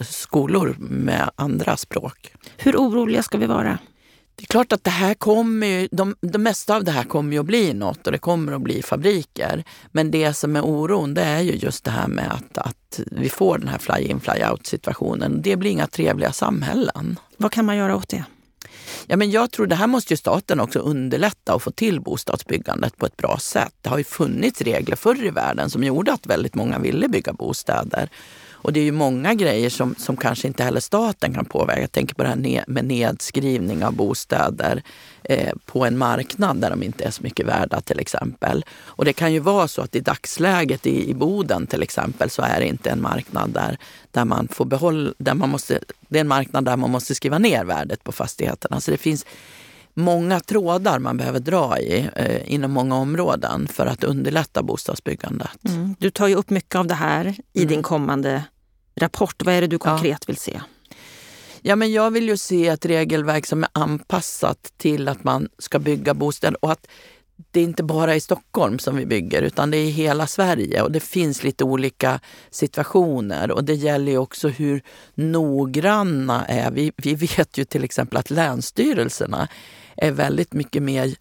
[0.00, 2.32] skolor med andra språk.
[2.56, 3.78] Hur oroliga ska vi vara?
[4.36, 7.32] Det är klart att det här kommer ju, de, det mesta av det här kommer
[7.32, 9.64] ju att bli något och det kommer att bli fabriker.
[9.92, 13.28] Men det som är oron det är ju just det här med att, att vi
[13.28, 15.42] får den här fly-in fly-out situationen.
[15.42, 17.18] Det blir inga trevliga samhällen.
[17.36, 18.24] Vad kan man göra åt det?
[19.06, 22.96] Ja, men jag tror det här måste ju staten också underlätta och få till bostadsbyggandet
[22.96, 23.74] på ett bra sätt.
[23.80, 27.32] Det har ju funnits regler förr i världen som gjorde att väldigt många ville bygga
[27.32, 28.08] bostäder.
[28.64, 31.80] Och det är ju många grejer som, som kanske inte heller staten kan påverka.
[31.80, 34.82] Jag tänker på det här med nedskrivning av bostäder
[35.22, 38.64] eh, på en marknad där de inte är så mycket värda till exempel.
[38.84, 42.42] Och det kan ju vara så att i dagsläget i, i Boden till exempel så
[42.42, 43.78] är det inte en marknad där,
[44.10, 47.38] där man får behålla, där man måste, det är en marknad där man måste skriva
[47.38, 48.80] ner värdet på fastigheterna.
[48.80, 49.26] Så det finns
[49.94, 55.64] många trådar man behöver dra i eh, inom många områden för att underlätta bostadsbyggandet.
[55.68, 55.94] Mm.
[55.98, 57.68] Du tar ju upp mycket av det här i mm.
[57.68, 58.42] din kommande
[58.96, 59.42] rapport.
[59.44, 60.24] Vad är det du konkret ja.
[60.26, 60.60] vill se?
[61.62, 65.78] Ja, men jag vill ju se ett regelverk som är anpassat till att man ska
[65.78, 66.86] bygga bostäder och att
[67.50, 70.82] det är inte bara i Stockholm som vi bygger utan det är i hela Sverige
[70.82, 74.82] och det finns lite olika situationer och det gäller ju också hur
[75.14, 76.92] noggranna är vi.
[76.96, 79.48] Vi vet ju till exempel att länsstyrelserna
[79.96, 81.14] är väldigt mycket mer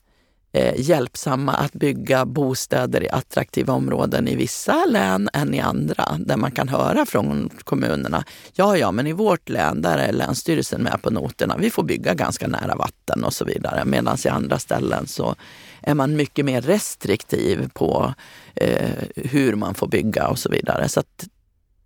[0.54, 6.18] eh, hjälpsamma att bygga bostäder i attraktiva områden i vissa län än i andra.
[6.20, 10.84] Där man kan höra från kommunerna, ja ja men i vårt län där är Länsstyrelsen
[10.84, 11.58] med på noterna.
[11.58, 13.86] Vi får bygga ganska nära vatten och så vidare.
[13.86, 15.36] Medan i andra ställen så
[15.82, 18.14] är man mycket mer restriktiv på
[18.56, 20.90] eh, hur man får bygga och så vidare.
[20.90, 21.28] Så att,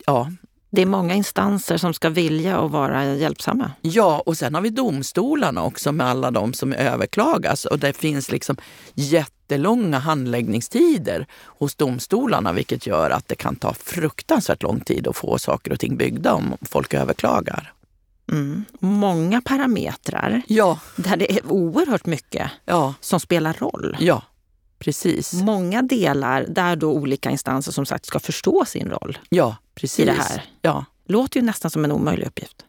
[0.05, 0.31] ja,
[0.77, 3.71] det är många instanser som ska vilja och vara hjälpsamma.
[3.81, 7.65] Ja, och sen har vi domstolarna också med alla de som överklagas.
[7.65, 8.57] Och det finns liksom
[8.93, 15.37] jättelånga handläggningstider hos domstolarna vilket gör att det kan ta fruktansvärt lång tid att få
[15.37, 17.73] saker och ting byggda om folk överklagar.
[18.31, 18.65] Mm.
[18.79, 20.79] Många parametrar ja.
[20.95, 22.93] där det är oerhört mycket ja.
[23.01, 23.97] som spelar roll.
[23.99, 24.21] Ja,
[24.79, 25.33] precis.
[25.33, 29.17] Många delar där då olika instanser som sagt ska förstå sin roll.
[29.29, 29.99] Ja, precis.
[29.99, 30.43] I det här.
[30.61, 30.85] Ja.
[31.05, 32.63] Låter ju nästan som en omöjlig uppgift.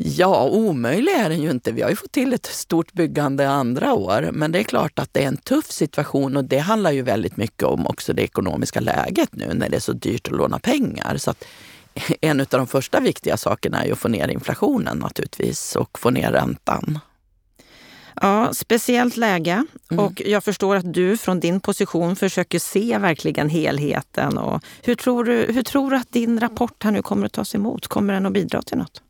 [0.00, 1.72] Ja, omöjlig är den ju inte.
[1.72, 4.30] Vi har ju fått till ett stort byggande andra år.
[4.32, 7.36] Men det är klart att det är en tuff situation och det handlar ju väldigt
[7.36, 11.16] mycket om också det ekonomiska läget nu när det är så dyrt att låna pengar.
[11.16, 11.34] Så
[12.20, 16.10] en av de första viktiga sakerna är ju att få ner inflationen naturligtvis och få
[16.10, 16.98] ner räntan.
[18.20, 19.64] Ja, speciellt läge.
[19.90, 20.04] Mm.
[20.04, 24.38] Och jag förstår att du från din position försöker se verkligen helheten.
[24.38, 27.54] Och hur, tror du, hur tror du att din rapport här nu kommer att tas
[27.54, 27.86] emot?
[27.86, 29.02] Kommer den att bidra till något?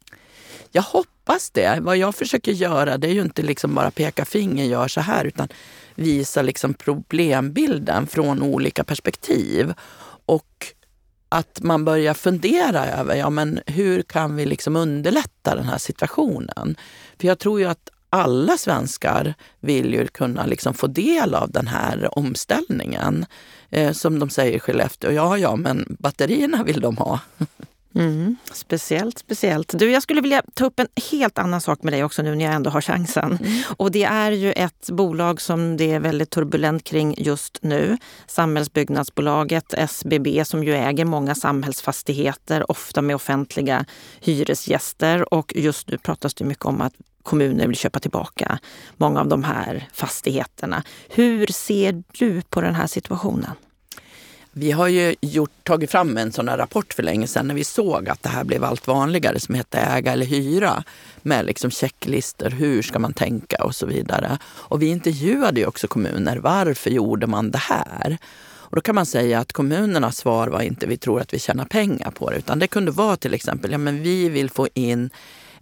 [0.73, 1.79] Jag hoppas det.
[1.81, 5.25] Vad jag försöker göra det är ju inte liksom bara peka finger, gör så här,
[5.25, 5.49] utan
[5.95, 9.75] visa liksom problembilden från olika perspektiv.
[10.27, 10.67] Och
[11.29, 16.77] att man börjar fundera över ja, men hur kan vi liksom underlätta den här situationen.
[17.21, 21.67] För jag tror ju att alla svenskar vill ju kunna liksom få del av den
[21.67, 23.27] här omställningen.
[23.71, 27.21] Eh, som de säger i Skellefteå, ja ja men batterierna vill de ha.
[27.95, 29.79] Mm, speciellt, speciellt.
[29.79, 32.45] Du, jag skulle vilja ta upp en helt annan sak med dig också nu när
[32.45, 33.39] jag ändå har chansen.
[33.43, 33.63] Mm.
[33.77, 37.97] Och det är ju ett bolag som det är väldigt turbulent kring just nu.
[38.27, 43.85] Samhällsbyggnadsbolaget SBB som ju äger många samhällsfastigheter, ofta med offentliga
[44.21, 45.35] hyresgäster.
[45.35, 46.93] Och just nu pratas det mycket om att
[47.29, 48.59] kommuner vill köpa tillbaka
[48.97, 50.83] många av de här fastigheterna.
[51.09, 53.51] Hur ser du på den här situationen?
[54.53, 57.65] Vi har ju gjort, tagit fram en sån här rapport för länge sedan när vi
[57.65, 60.85] såg att det här blev allt vanligare som hette äga eller hyra
[61.23, 64.39] med liksom checklistor, hur ska man tänka och så vidare.
[64.45, 68.19] Och vi intervjuade ju också kommuner, varför gjorde man det här?
[68.71, 71.65] Och då kan man säga att kommunernas svar var inte vi tror att vi tjänar
[71.65, 75.11] pengar på det, utan det kunde vara till exempel, ja men vi vill få in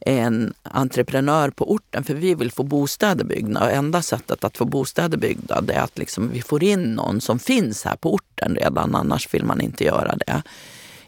[0.07, 3.65] en entreprenör på orten för vi vill få bostäder byggda.
[3.65, 7.21] Och enda sättet att få bostäder byggda det är att liksom vi får in någon
[7.21, 10.43] som finns här på orten redan, annars vill man inte göra det.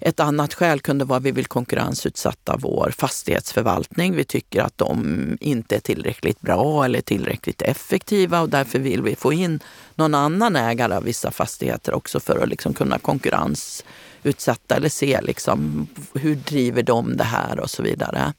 [0.00, 4.16] Ett annat skäl kunde vara att vi vill konkurrensutsätta vår fastighetsförvaltning.
[4.16, 9.16] Vi tycker att de inte är tillräckligt bra eller tillräckligt effektiva och därför vill vi
[9.16, 9.60] få in
[9.94, 15.86] någon annan ägare av vissa fastigheter också för att liksom kunna konkurrensutsätta eller se liksom,
[16.14, 18.32] hur driver de det här och så vidare.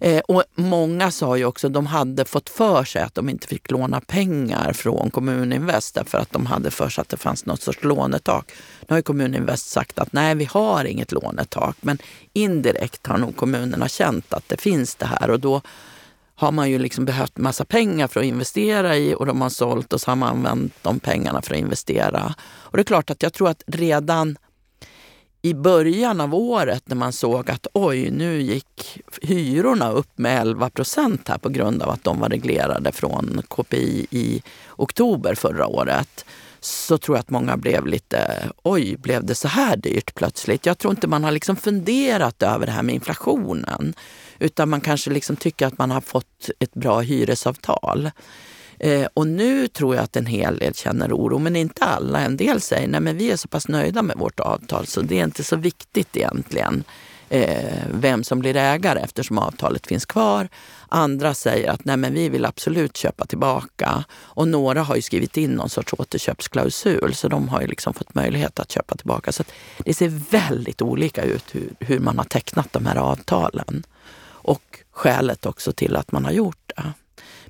[0.00, 3.46] Eh, och många sa ju också att de hade fått för sig att de inte
[3.46, 7.62] fick låna pengar från Kommuninvest därför att de hade för sig att det fanns något
[7.62, 8.52] sorts lånetak.
[8.80, 11.76] Nu har ju Kommuninvest sagt att nej, vi har inget lånetak.
[11.80, 11.98] Men
[12.32, 15.60] indirekt har nog kommunerna känt att det finns det här och då
[16.34, 19.92] har man ju liksom behövt massa pengar för att investera i och de har sålt
[19.92, 22.34] och så har man använt de pengarna för att investera.
[22.40, 24.36] Och det är klart att jag tror att redan
[25.42, 30.70] i början av året när man såg att oj, nu gick hyrorna upp med 11
[30.70, 34.42] procent här på grund av att de var reglerade från KPI i
[34.76, 36.24] oktober förra året
[36.60, 40.66] så tror jag att många blev lite, oj, blev det så här dyrt plötsligt?
[40.66, 43.94] Jag tror inte man har liksom funderat över det här med inflationen.
[44.38, 48.10] Utan man kanske liksom tycker att man har fått ett bra hyresavtal.
[48.80, 52.20] Eh, och nu tror jag att en hel del känner oro, men inte alla.
[52.20, 55.20] En del säger nej men vi är så pass nöjda med vårt avtal så det
[55.20, 56.84] är inte så viktigt egentligen
[57.28, 60.48] eh, vem som blir ägare eftersom avtalet finns kvar.
[60.88, 64.04] Andra säger att nej men vi vill absolut köpa tillbaka.
[64.12, 68.14] Och några har ju skrivit in någon sorts återköpsklausul så de har ju liksom fått
[68.14, 69.32] möjlighet att köpa tillbaka.
[69.32, 69.44] Så
[69.78, 73.82] det ser väldigt olika ut hur, hur man har tecknat de här avtalen.
[74.40, 76.92] Och skälet också till att man har gjort det.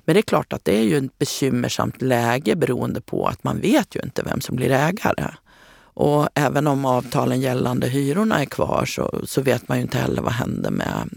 [0.09, 3.59] Men det är klart att det är ju ett bekymmersamt läge beroende på att man
[3.59, 5.33] vet ju inte vem som blir ägare.
[5.81, 10.21] Och även om avtalen gällande hyrorna är kvar så, så vet man ju inte heller
[10.21, 11.09] vad händer med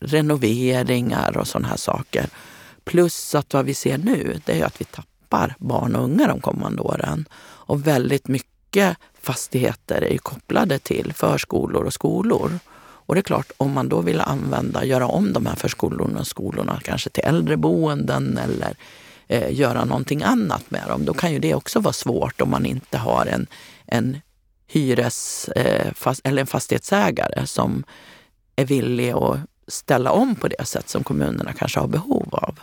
[0.00, 2.26] renoveringar och sådana här saker.
[2.84, 6.40] Plus att vad vi ser nu, det är att vi tappar barn och unga de
[6.40, 7.28] kommande åren.
[7.42, 12.58] Och väldigt mycket fastigheter är kopplade till förskolor och skolor.
[13.10, 16.26] Och det är klart, om man då vill använda, göra om de här förskolorna och
[16.26, 18.76] skolorna kanske till äldreboenden eller
[19.28, 22.66] eh, göra någonting annat med dem, då kan ju det också vara svårt om man
[22.66, 23.46] inte har en,
[23.86, 24.20] en
[24.66, 27.84] hyres eh, fast, eller en fastighetsägare som
[28.56, 29.38] är villig att
[29.68, 32.58] ställa om på det sätt som kommunerna kanske har behov av.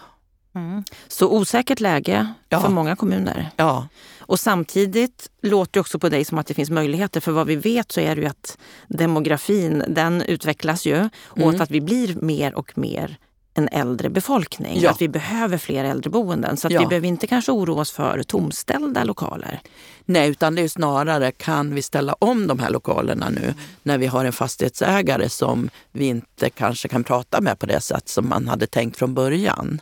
[0.58, 0.84] Mm.
[1.08, 2.62] Så osäkert läge ja.
[2.62, 3.50] för många kommuner.
[3.56, 3.88] Ja.
[4.20, 7.20] Och samtidigt låter det också på dig som att det finns möjligheter.
[7.20, 11.10] För vad vi vet så är det ju att demografin den utvecklas ju mm.
[11.38, 13.18] åt att vi blir mer och mer
[13.58, 14.80] en äldre befolkning.
[14.82, 14.92] Ja.
[14.92, 16.58] Att vi behöver fler äldreboenden.
[16.58, 16.80] Så att ja.
[16.80, 19.60] vi behöver inte kanske oroa oss för tomställda lokaler.
[20.06, 23.54] Nej, utan det är snarare kan vi ställa om de här lokalerna nu
[23.84, 28.10] när vi har en fastighetsägare som vi inte kanske kan prata med på det sätt
[28.10, 29.82] som man hade tänkt från början.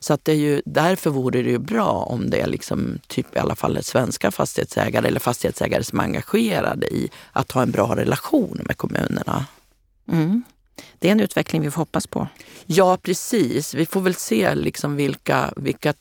[0.00, 3.36] Så att det är ju, därför vore det ju bra om det är liksom, typ
[3.36, 7.96] i alla fall svenska fastighetsägare eller fastighetsägare som är engagerade i att ha en bra
[7.96, 9.46] relation med kommunerna.
[10.08, 10.42] Mm.
[10.98, 12.28] Det är en utveckling vi får hoppas på.
[12.66, 13.74] Ja, precis.
[13.74, 15.94] Vi får väl se liksom vilka, vilka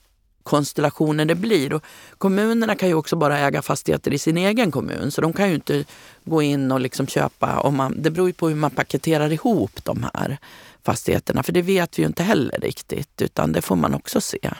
[0.47, 1.73] konstellationer det blir.
[1.73, 1.83] Och
[2.17, 5.55] kommunerna kan ju också bara äga fastigheter i sin egen kommun så de kan ju
[5.55, 5.85] inte
[6.25, 7.59] gå in och liksom köpa.
[7.59, 10.37] Om man, det beror ju på hur man paketerar ihop de här
[10.87, 14.53] fastigheterna för det vet vi ju inte heller riktigt utan det får man också se.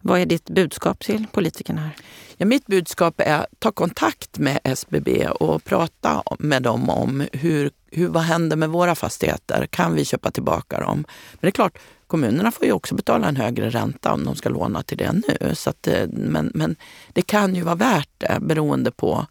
[0.00, 1.80] Vad är ditt budskap till politikerna?
[1.80, 1.96] här?
[2.36, 7.70] Ja, mitt budskap är att ta kontakt med SBB och prata med dem om hur,
[7.90, 9.66] hur, vad händer med våra fastigheter.
[9.66, 11.04] Kan vi köpa tillbaka dem?
[11.32, 14.48] Men det är klart, kommunerna får ju också betala en högre ränta om de ska
[14.48, 15.54] låna till det nu.
[15.54, 16.76] Så att, eh, men, men
[17.12, 19.26] det kan ju vara värt det beroende på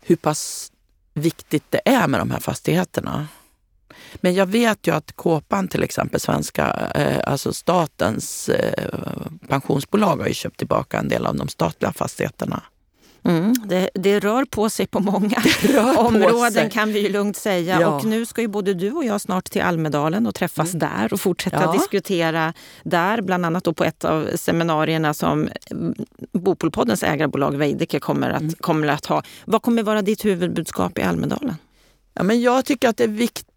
[0.00, 0.72] hur pass
[1.14, 3.28] viktigt det är med de här fastigheterna.
[4.26, 8.86] Men jag vet ju att Kåpan till exempel, svenska, eh, alltså statens eh,
[9.48, 12.62] pensionsbolag har ju köpt tillbaka en del av de statliga fastigheterna.
[13.24, 15.42] Mm, det, det, rör på sig på många
[15.96, 17.80] områden kan vi ju lugnt säga.
[17.80, 17.88] Ja.
[17.88, 20.78] Och nu ska ju både du och jag snart till Almedalen och träffas mm.
[20.78, 21.72] där och fortsätta ja.
[21.72, 22.52] diskutera
[22.82, 23.22] där.
[23.22, 25.48] Bland annat då på ett av seminarierna som
[26.32, 28.54] Bopolpoddens ägarbolag Veidekke kommer att, mm.
[28.60, 29.22] kommer att ha.
[29.44, 31.54] Vad kommer vara ditt huvudbudskap i Almedalen?
[32.14, 33.55] Ja, men jag tycker att det är viktigt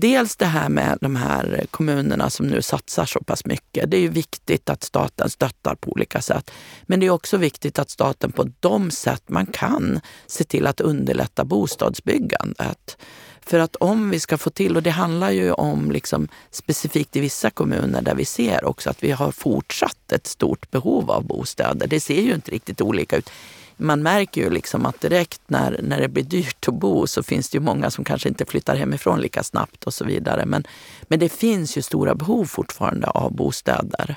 [0.00, 3.90] Dels det här med de här kommunerna som nu satsar så pass mycket.
[3.90, 6.50] Det är ju viktigt att staten stöttar på olika sätt.
[6.82, 10.80] Men det är också viktigt att staten på de sätt man kan se till att
[10.80, 12.96] underlätta bostadsbyggandet.
[13.40, 17.20] För att om vi ska få till, och det handlar ju om liksom specifikt i
[17.20, 21.86] vissa kommuner där vi ser också att vi har fortsatt ett stort behov av bostäder.
[21.86, 23.30] Det ser ju inte riktigt olika ut
[23.76, 27.50] man märker ju liksom att direkt när, när det blir dyrt att bo så finns
[27.50, 30.46] det ju många som kanske inte flyttar hemifrån lika snabbt och så vidare.
[30.46, 30.66] Men,
[31.02, 34.16] men det finns ju stora behov fortfarande av bostäder.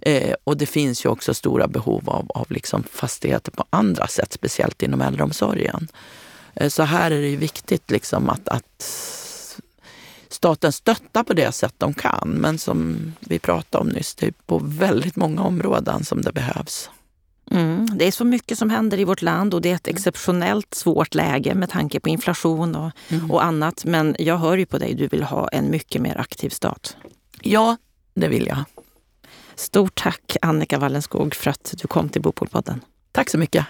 [0.00, 4.32] Eh, och det finns ju också stora behov av, av liksom fastigheter på andra sätt,
[4.32, 5.88] speciellt inom äldreomsorgen.
[6.54, 8.84] Eh, så här är det ju viktigt liksom att, att
[10.28, 12.28] staten stöttar på det sätt de kan.
[12.28, 16.90] Men som vi pratade om nyss, det är på väldigt många områden som det behövs.
[17.50, 20.74] Mm, det är så mycket som händer i vårt land och det är ett exceptionellt
[20.74, 23.30] svårt läge med tanke på inflation och, mm.
[23.30, 23.84] och annat.
[23.84, 26.96] Men jag hör ju på dig, du vill ha en mycket mer aktiv stat.
[27.42, 27.76] Ja,
[28.14, 28.64] det vill jag.
[29.54, 32.80] Stort tack Annika Wallenskog för att du kom till Bopolpodden.
[33.12, 33.66] Tack så mycket.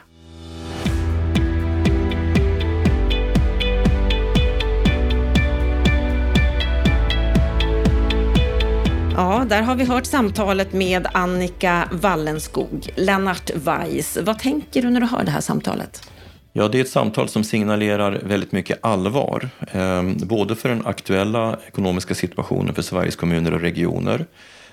[9.19, 12.89] Ja, där har vi hört samtalet med Annika Wallenskog.
[12.95, 16.11] Lennart Weiss, vad tänker du när du hör det här samtalet?
[16.53, 19.49] Ja, det är ett samtal som signalerar väldigt mycket allvar.
[19.73, 24.27] Eh, både för den aktuella ekonomiska situationen för Sveriges kommuner och regioner,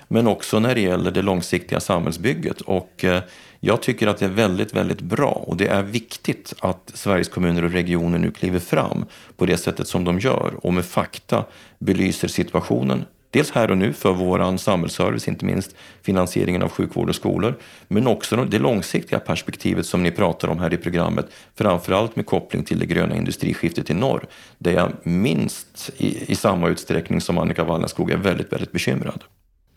[0.08, 2.60] men också när det gäller det långsiktiga samhällsbygget.
[2.60, 3.22] Och eh,
[3.60, 7.64] jag tycker att det är väldigt, väldigt bra och det är viktigt att Sveriges kommuner
[7.64, 9.04] och regioner nu kliver fram
[9.36, 11.44] på det sättet som de gör och med fakta
[11.78, 13.04] belyser situationen
[13.36, 17.54] dels här och nu för vår samhällsservice, inte minst finansieringen av sjukvård och skolor,
[17.88, 22.64] men också det långsiktiga perspektivet som ni pratar om här i programmet, framförallt med koppling
[22.64, 24.26] till det gröna industriskiftet i norr,
[24.58, 29.24] där jag minst i, i samma utsträckning som Annika Wallenskog är väldigt, väldigt bekymrad.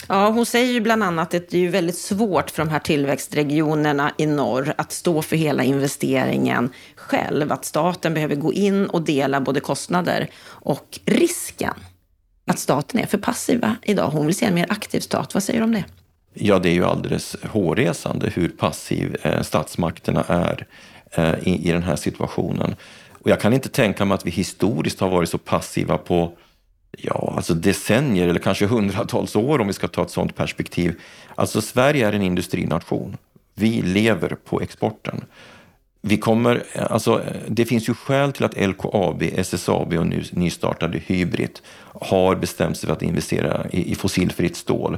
[0.08, 4.12] Ja, hon säger ju bland annat att det är väldigt svårt för de här tillväxtregionerna
[4.18, 7.52] i norr att stå för hela investeringen själv.
[7.52, 11.74] Att staten behöver gå in och dela både kostnader och risken
[12.50, 14.10] att staten är för passiva idag.
[14.10, 15.34] Hon vill se en mer aktiv stat.
[15.34, 15.86] Vad säger du om det?
[16.34, 20.68] Ja, det är ju alldeles hårresande hur passiv eh, statsmakterna är
[21.12, 22.76] eh, i, i den här situationen.
[23.24, 26.32] Och jag kan inte tänka mig att vi historiskt har varit så passiva på
[26.98, 31.00] ja, alltså decennier eller kanske hundratals år om vi ska ta ett sådant perspektiv.
[31.36, 33.18] Alltså Sverige är en industrination.
[33.56, 35.22] Vi lever på exporten.
[36.02, 41.60] Vi kommer, alltså, det finns ju skäl till att LKAB, SSAB och nu nystartade Hybrid
[42.02, 44.98] har bestämt sig för att investera i, i fossilfritt stål.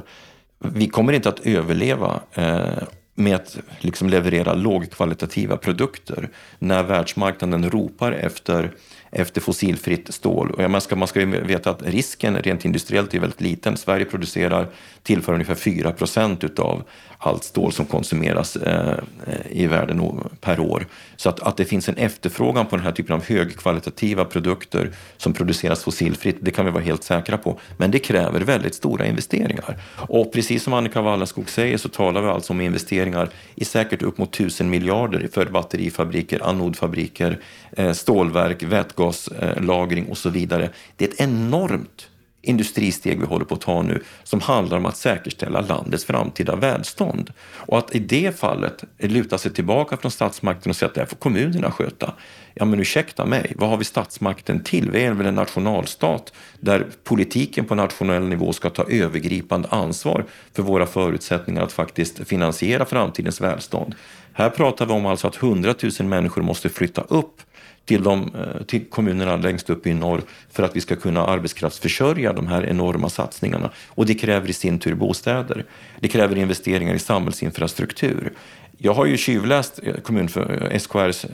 [0.58, 2.82] Vi kommer inte att överleva eh,
[3.14, 6.28] med att liksom leverera lågkvalitativa produkter
[6.58, 8.70] när världsmarknaden ropar efter
[9.14, 10.50] efter fossilfritt stål.
[10.50, 13.76] Och man, ska, man ska ju veta att risken rent industriellt är väldigt liten.
[13.76, 14.66] Sverige producerar,
[15.02, 16.82] tillför ungefär 4 procent utav
[17.22, 20.86] allt stål som konsumeras eh, eh i världen per år.
[21.16, 25.32] Så att, att det finns en efterfrågan på den här typen av högkvalitativa produkter som
[25.32, 27.60] produceras fossilfritt, det kan vi vara helt säkra på.
[27.76, 29.78] Men det kräver väldigt stora investeringar.
[29.96, 34.18] Och precis som Annika Wallaskog säger så talar vi alltså om investeringar i säkert upp
[34.18, 37.38] mot tusen miljarder för batterifabriker, anodfabriker,
[37.72, 40.70] eh, stålverk, vätgaslagring och så vidare.
[40.96, 42.08] Det är ett enormt
[42.42, 47.32] industristeg vi håller på att ta nu som handlar om att säkerställa landets framtida välstånd.
[47.54, 51.08] Och att i det fallet luta sig tillbaka från statsmakten och säga att det här
[51.08, 52.14] får kommunerna sköta.
[52.54, 54.90] Ja men ursäkta mig, vad har vi statsmakten till?
[54.90, 60.62] Vi är väl en nationalstat där politiken på nationell nivå ska ta övergripande ansvar för
[60.62, 63.94] våra förutsättningar att faktiskt finansiera framtidens välstånd.
[64.32, 67.42] Här pratar vi om alltså att 100 000 människor måste flytta upp
[67.84, 72.32] till, de, eh, till kommunerna längst upp i norr för att vi ska kunna arbetskraftsförsörja
[72.32, 73.70] de här enorma satsningarna.
[73.88, 75.64] Och det kräver i sin tur bostäder.
[76.00, 78.32] Det kräver investeringar i samhällsinfrastruktur.
[78.78, 81.26] Jag har ju tjuvläst eh, kommun för eh, SKRs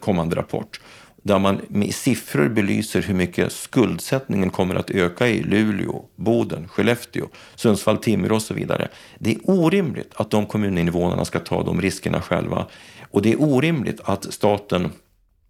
[0.00, 0.80] kommande rapport
[1.22, 7.28] där man med siffror belyser hur mycket skuldsättningen kommer att öka i Luleå, Boden, Skellefteå,
[7.54, 8.88] Sundsvall, Timrå och så vidare.
[9.18, 12.66] Det är orimligt att de kommuninvånarna ska ta de riskerna själva.
[13.10, 14.90] Och det är orimligt att staten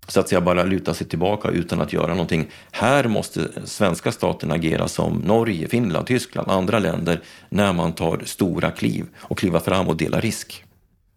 [0.08, 2.50] så att säga bara luta sig tillbaka utan att göra någonting.
[2.70, 8.70] Här måste svenska staten agera som Norge, Finland, Tyskland, andra länder när man tar stora
[8.70, 10.64] kliv och kliva fram och dela risk.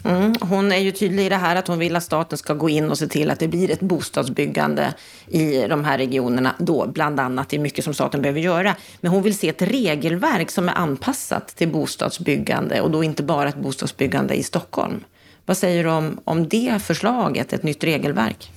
[0.05, 2.69] Mm, hon är ju tydlig i det här att hon vill att staten ska gå
[2.69, 4.93] in och se till att det blir ett bostadsbyggande
[5.27, 7.49] i de här regionerna då, bland annat.
[7.49, 8.75] Det är mycket som staten behöver göra.
[9.01, 13.49] Men hon vill se ett regelverk som är anpassat till bostadsbyggande och då inte bara
[13.49, 15.03] ett bostadsbyggande i Stockholm.
[15.45, 18.51] Vad säger du om, om det förslaget, ett nytt regelverk?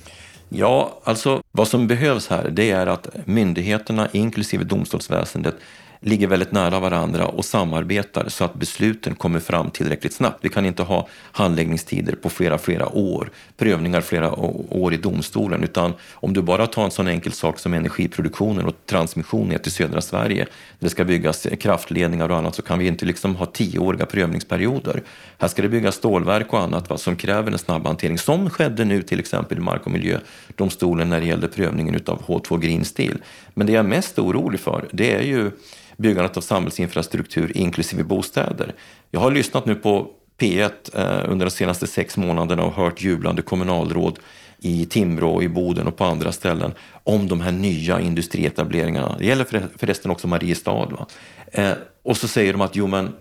[0.49, 5.55] Ja, alltså vad som behövs här det är att myndigheterna, inklusive domstolsväsendet,
[6.01, 10.37] ligger väldigt nära varandra och samarbetar så att besluten kommer fram tillräckligt snabbt.
[10.41, 14.31] Vi kan inte ha handläggningstider på flera, flera år, prövningar flera
[14.69, 18.75] år i domstolen, utan om du bara tar en sån enkel sak som energiproduktionen och
[18.85, 22.87] transmission ner till södra Sverige, där det ska byggas kraftledningar och annat, så kan vi
[22.87, 25.03] inte liksom ha tioåriga prövningsperioder.
[25.37, 28.85] Här ska det byggas stålverk och annat va, som kräver en snabb hantering, som skedde
[28.85, 33.17] nu till exempel i Mark och miljödomstolen när det gällde prövningen av H2 Green Steel.
[33.53, 35.51] Men det jag är mest orolig för, det är ju
[35.99, 38.73] byggandet av samhällsinfrastruktur inklusive bostäder.
[39.11, 40.07] Jag har lyssnat nu på
[40.39, 44.19] P1 eh, under de senaste sex månaderna och hört jublande kommunalråd
[44.61, 46.73] i Timrå, i Boden och på andra ställen
[47.03, 49.15] om de här nya industrietableringarna.
[49.19, 50.85] Det gäller förresten också Mariestad.
[50.85, 51.05] Va?
[51.51, 51.71] Eh,
[52.03, 53.13] och så säger de att jo men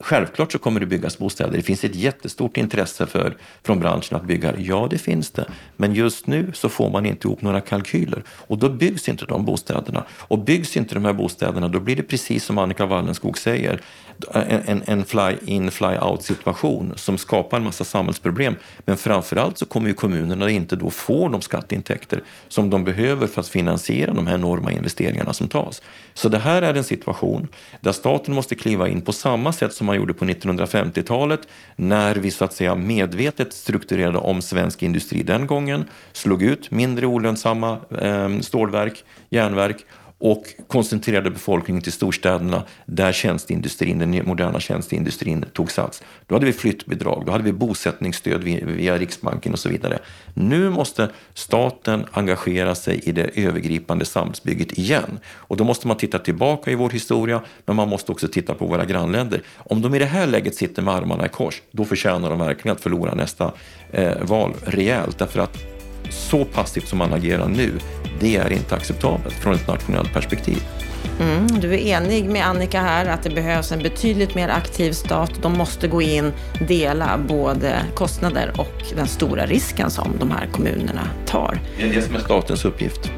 [0.00, 1.56] Självklart så kommer det byggas bostäder.
[1.56, 4.54] Det finns ett jättestort intresse för, från branschen att bygga.
[4.58, 5.46] Ja, det finns det.
[5.76, 9.44] Men just nu så får man inte ihop några kalkyler och då byggs inte de
[9.44, 10.04] bostäderna.
[10.10, 13.80] Och byggs inte de här bostäderna då blir det precis som Annika Wallenskog säger
[14.32, 18.56] en, en fly-in, fly-out situation som skapar en massa samhällsproblem.
[18.84, 23.40] Men framförallt så kommer ju kommunerna inte då få de skatteintäkter som de behöver för
[23.40, 25.82] att finansiera de här enorma investeringarna som tas.
[26.14, 27.48] Så det här är en situation
[27.80, 31.40] där staten måste kliva in på samma sätt som man gjorde på 1950-talet
[31.76, 37.06] när vi så att säga medvetet strukturerade om svensk industri den gången, slog ut mindre
[37.06, 39.86] olönsamma eh, stålverk, järnverk
[40.24, 46.02] och koncentrerade befolkningen till storstäderna där tjänsteindustrin, den moderna tjänsteindustrin tog sats.
[46.26, 49.98] Då hade vi flyttbidrag, då hade vi bosättningsstöd via Riksbanken och så vidare.
[50.34, 55.18] Nu måste staten engagera sig i det övergripande samhällsbygget igen.
[55.26, 58.66] Och då måste man titta tillbaka i vår historia, men man måste också titta på
[58.66, 59.42] våra grannländer.
[59.56, 62.76] Om de i det här läget sitter med armarna i kors, då förtjänar de verkligen
[62.76, 63.52] att förlora nästa
[63.90, 65.18] eh, val rejält.
[65.18, 65.73] Därför att
[66.10, 67.72] så passivt som man agerar nu,
[68.20, 70.62] det är inte acceptabelt från ett nationellt perspektiv.
[71.20, 75.30] Mm, du är enig med Annika här att det behövs en betydligt mer aktiv stat.
[75.42, 76.32] De måste gå in,
[76.68, 81.60] dela både kostnader och den stora risken som de här kommunerna tar.
[81.76, 83.10] Det är det som är statens uppgift.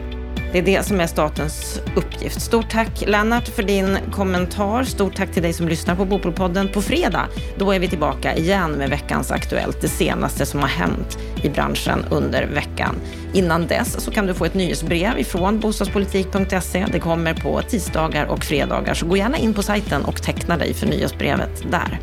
[0.52, 2.42] Det är det som är statens uppgift.
[2.42, 4.84] Stort tack Lennart för din kommentar.
[4.84, 6.68] Stort tack till dig som lyssnar på Bopolpodden.
[6.68, 7.28] På fredag,
[7.58, 12.04] då är vi tillbaka igen med veckans Aktuellt, det senaste som har hänt i branschen
[12.10, 12.96] under veckan.
[13.32, 16.86] Innan dess så kan du få ett nyhetsbrev ifrån bostadspolitik.se.
[16.92, 20.74] Det kommer på tisdagar och fredagar, så gå gärna in på sajten och teckna dig
[20.74, 22.00] för nyhetsbrevet där.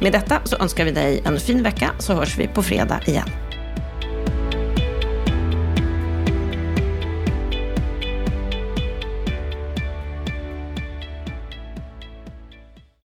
[0.00, 3.45] Med detta så önskar vi dig en fin vecka så hörs vi på fredag igen.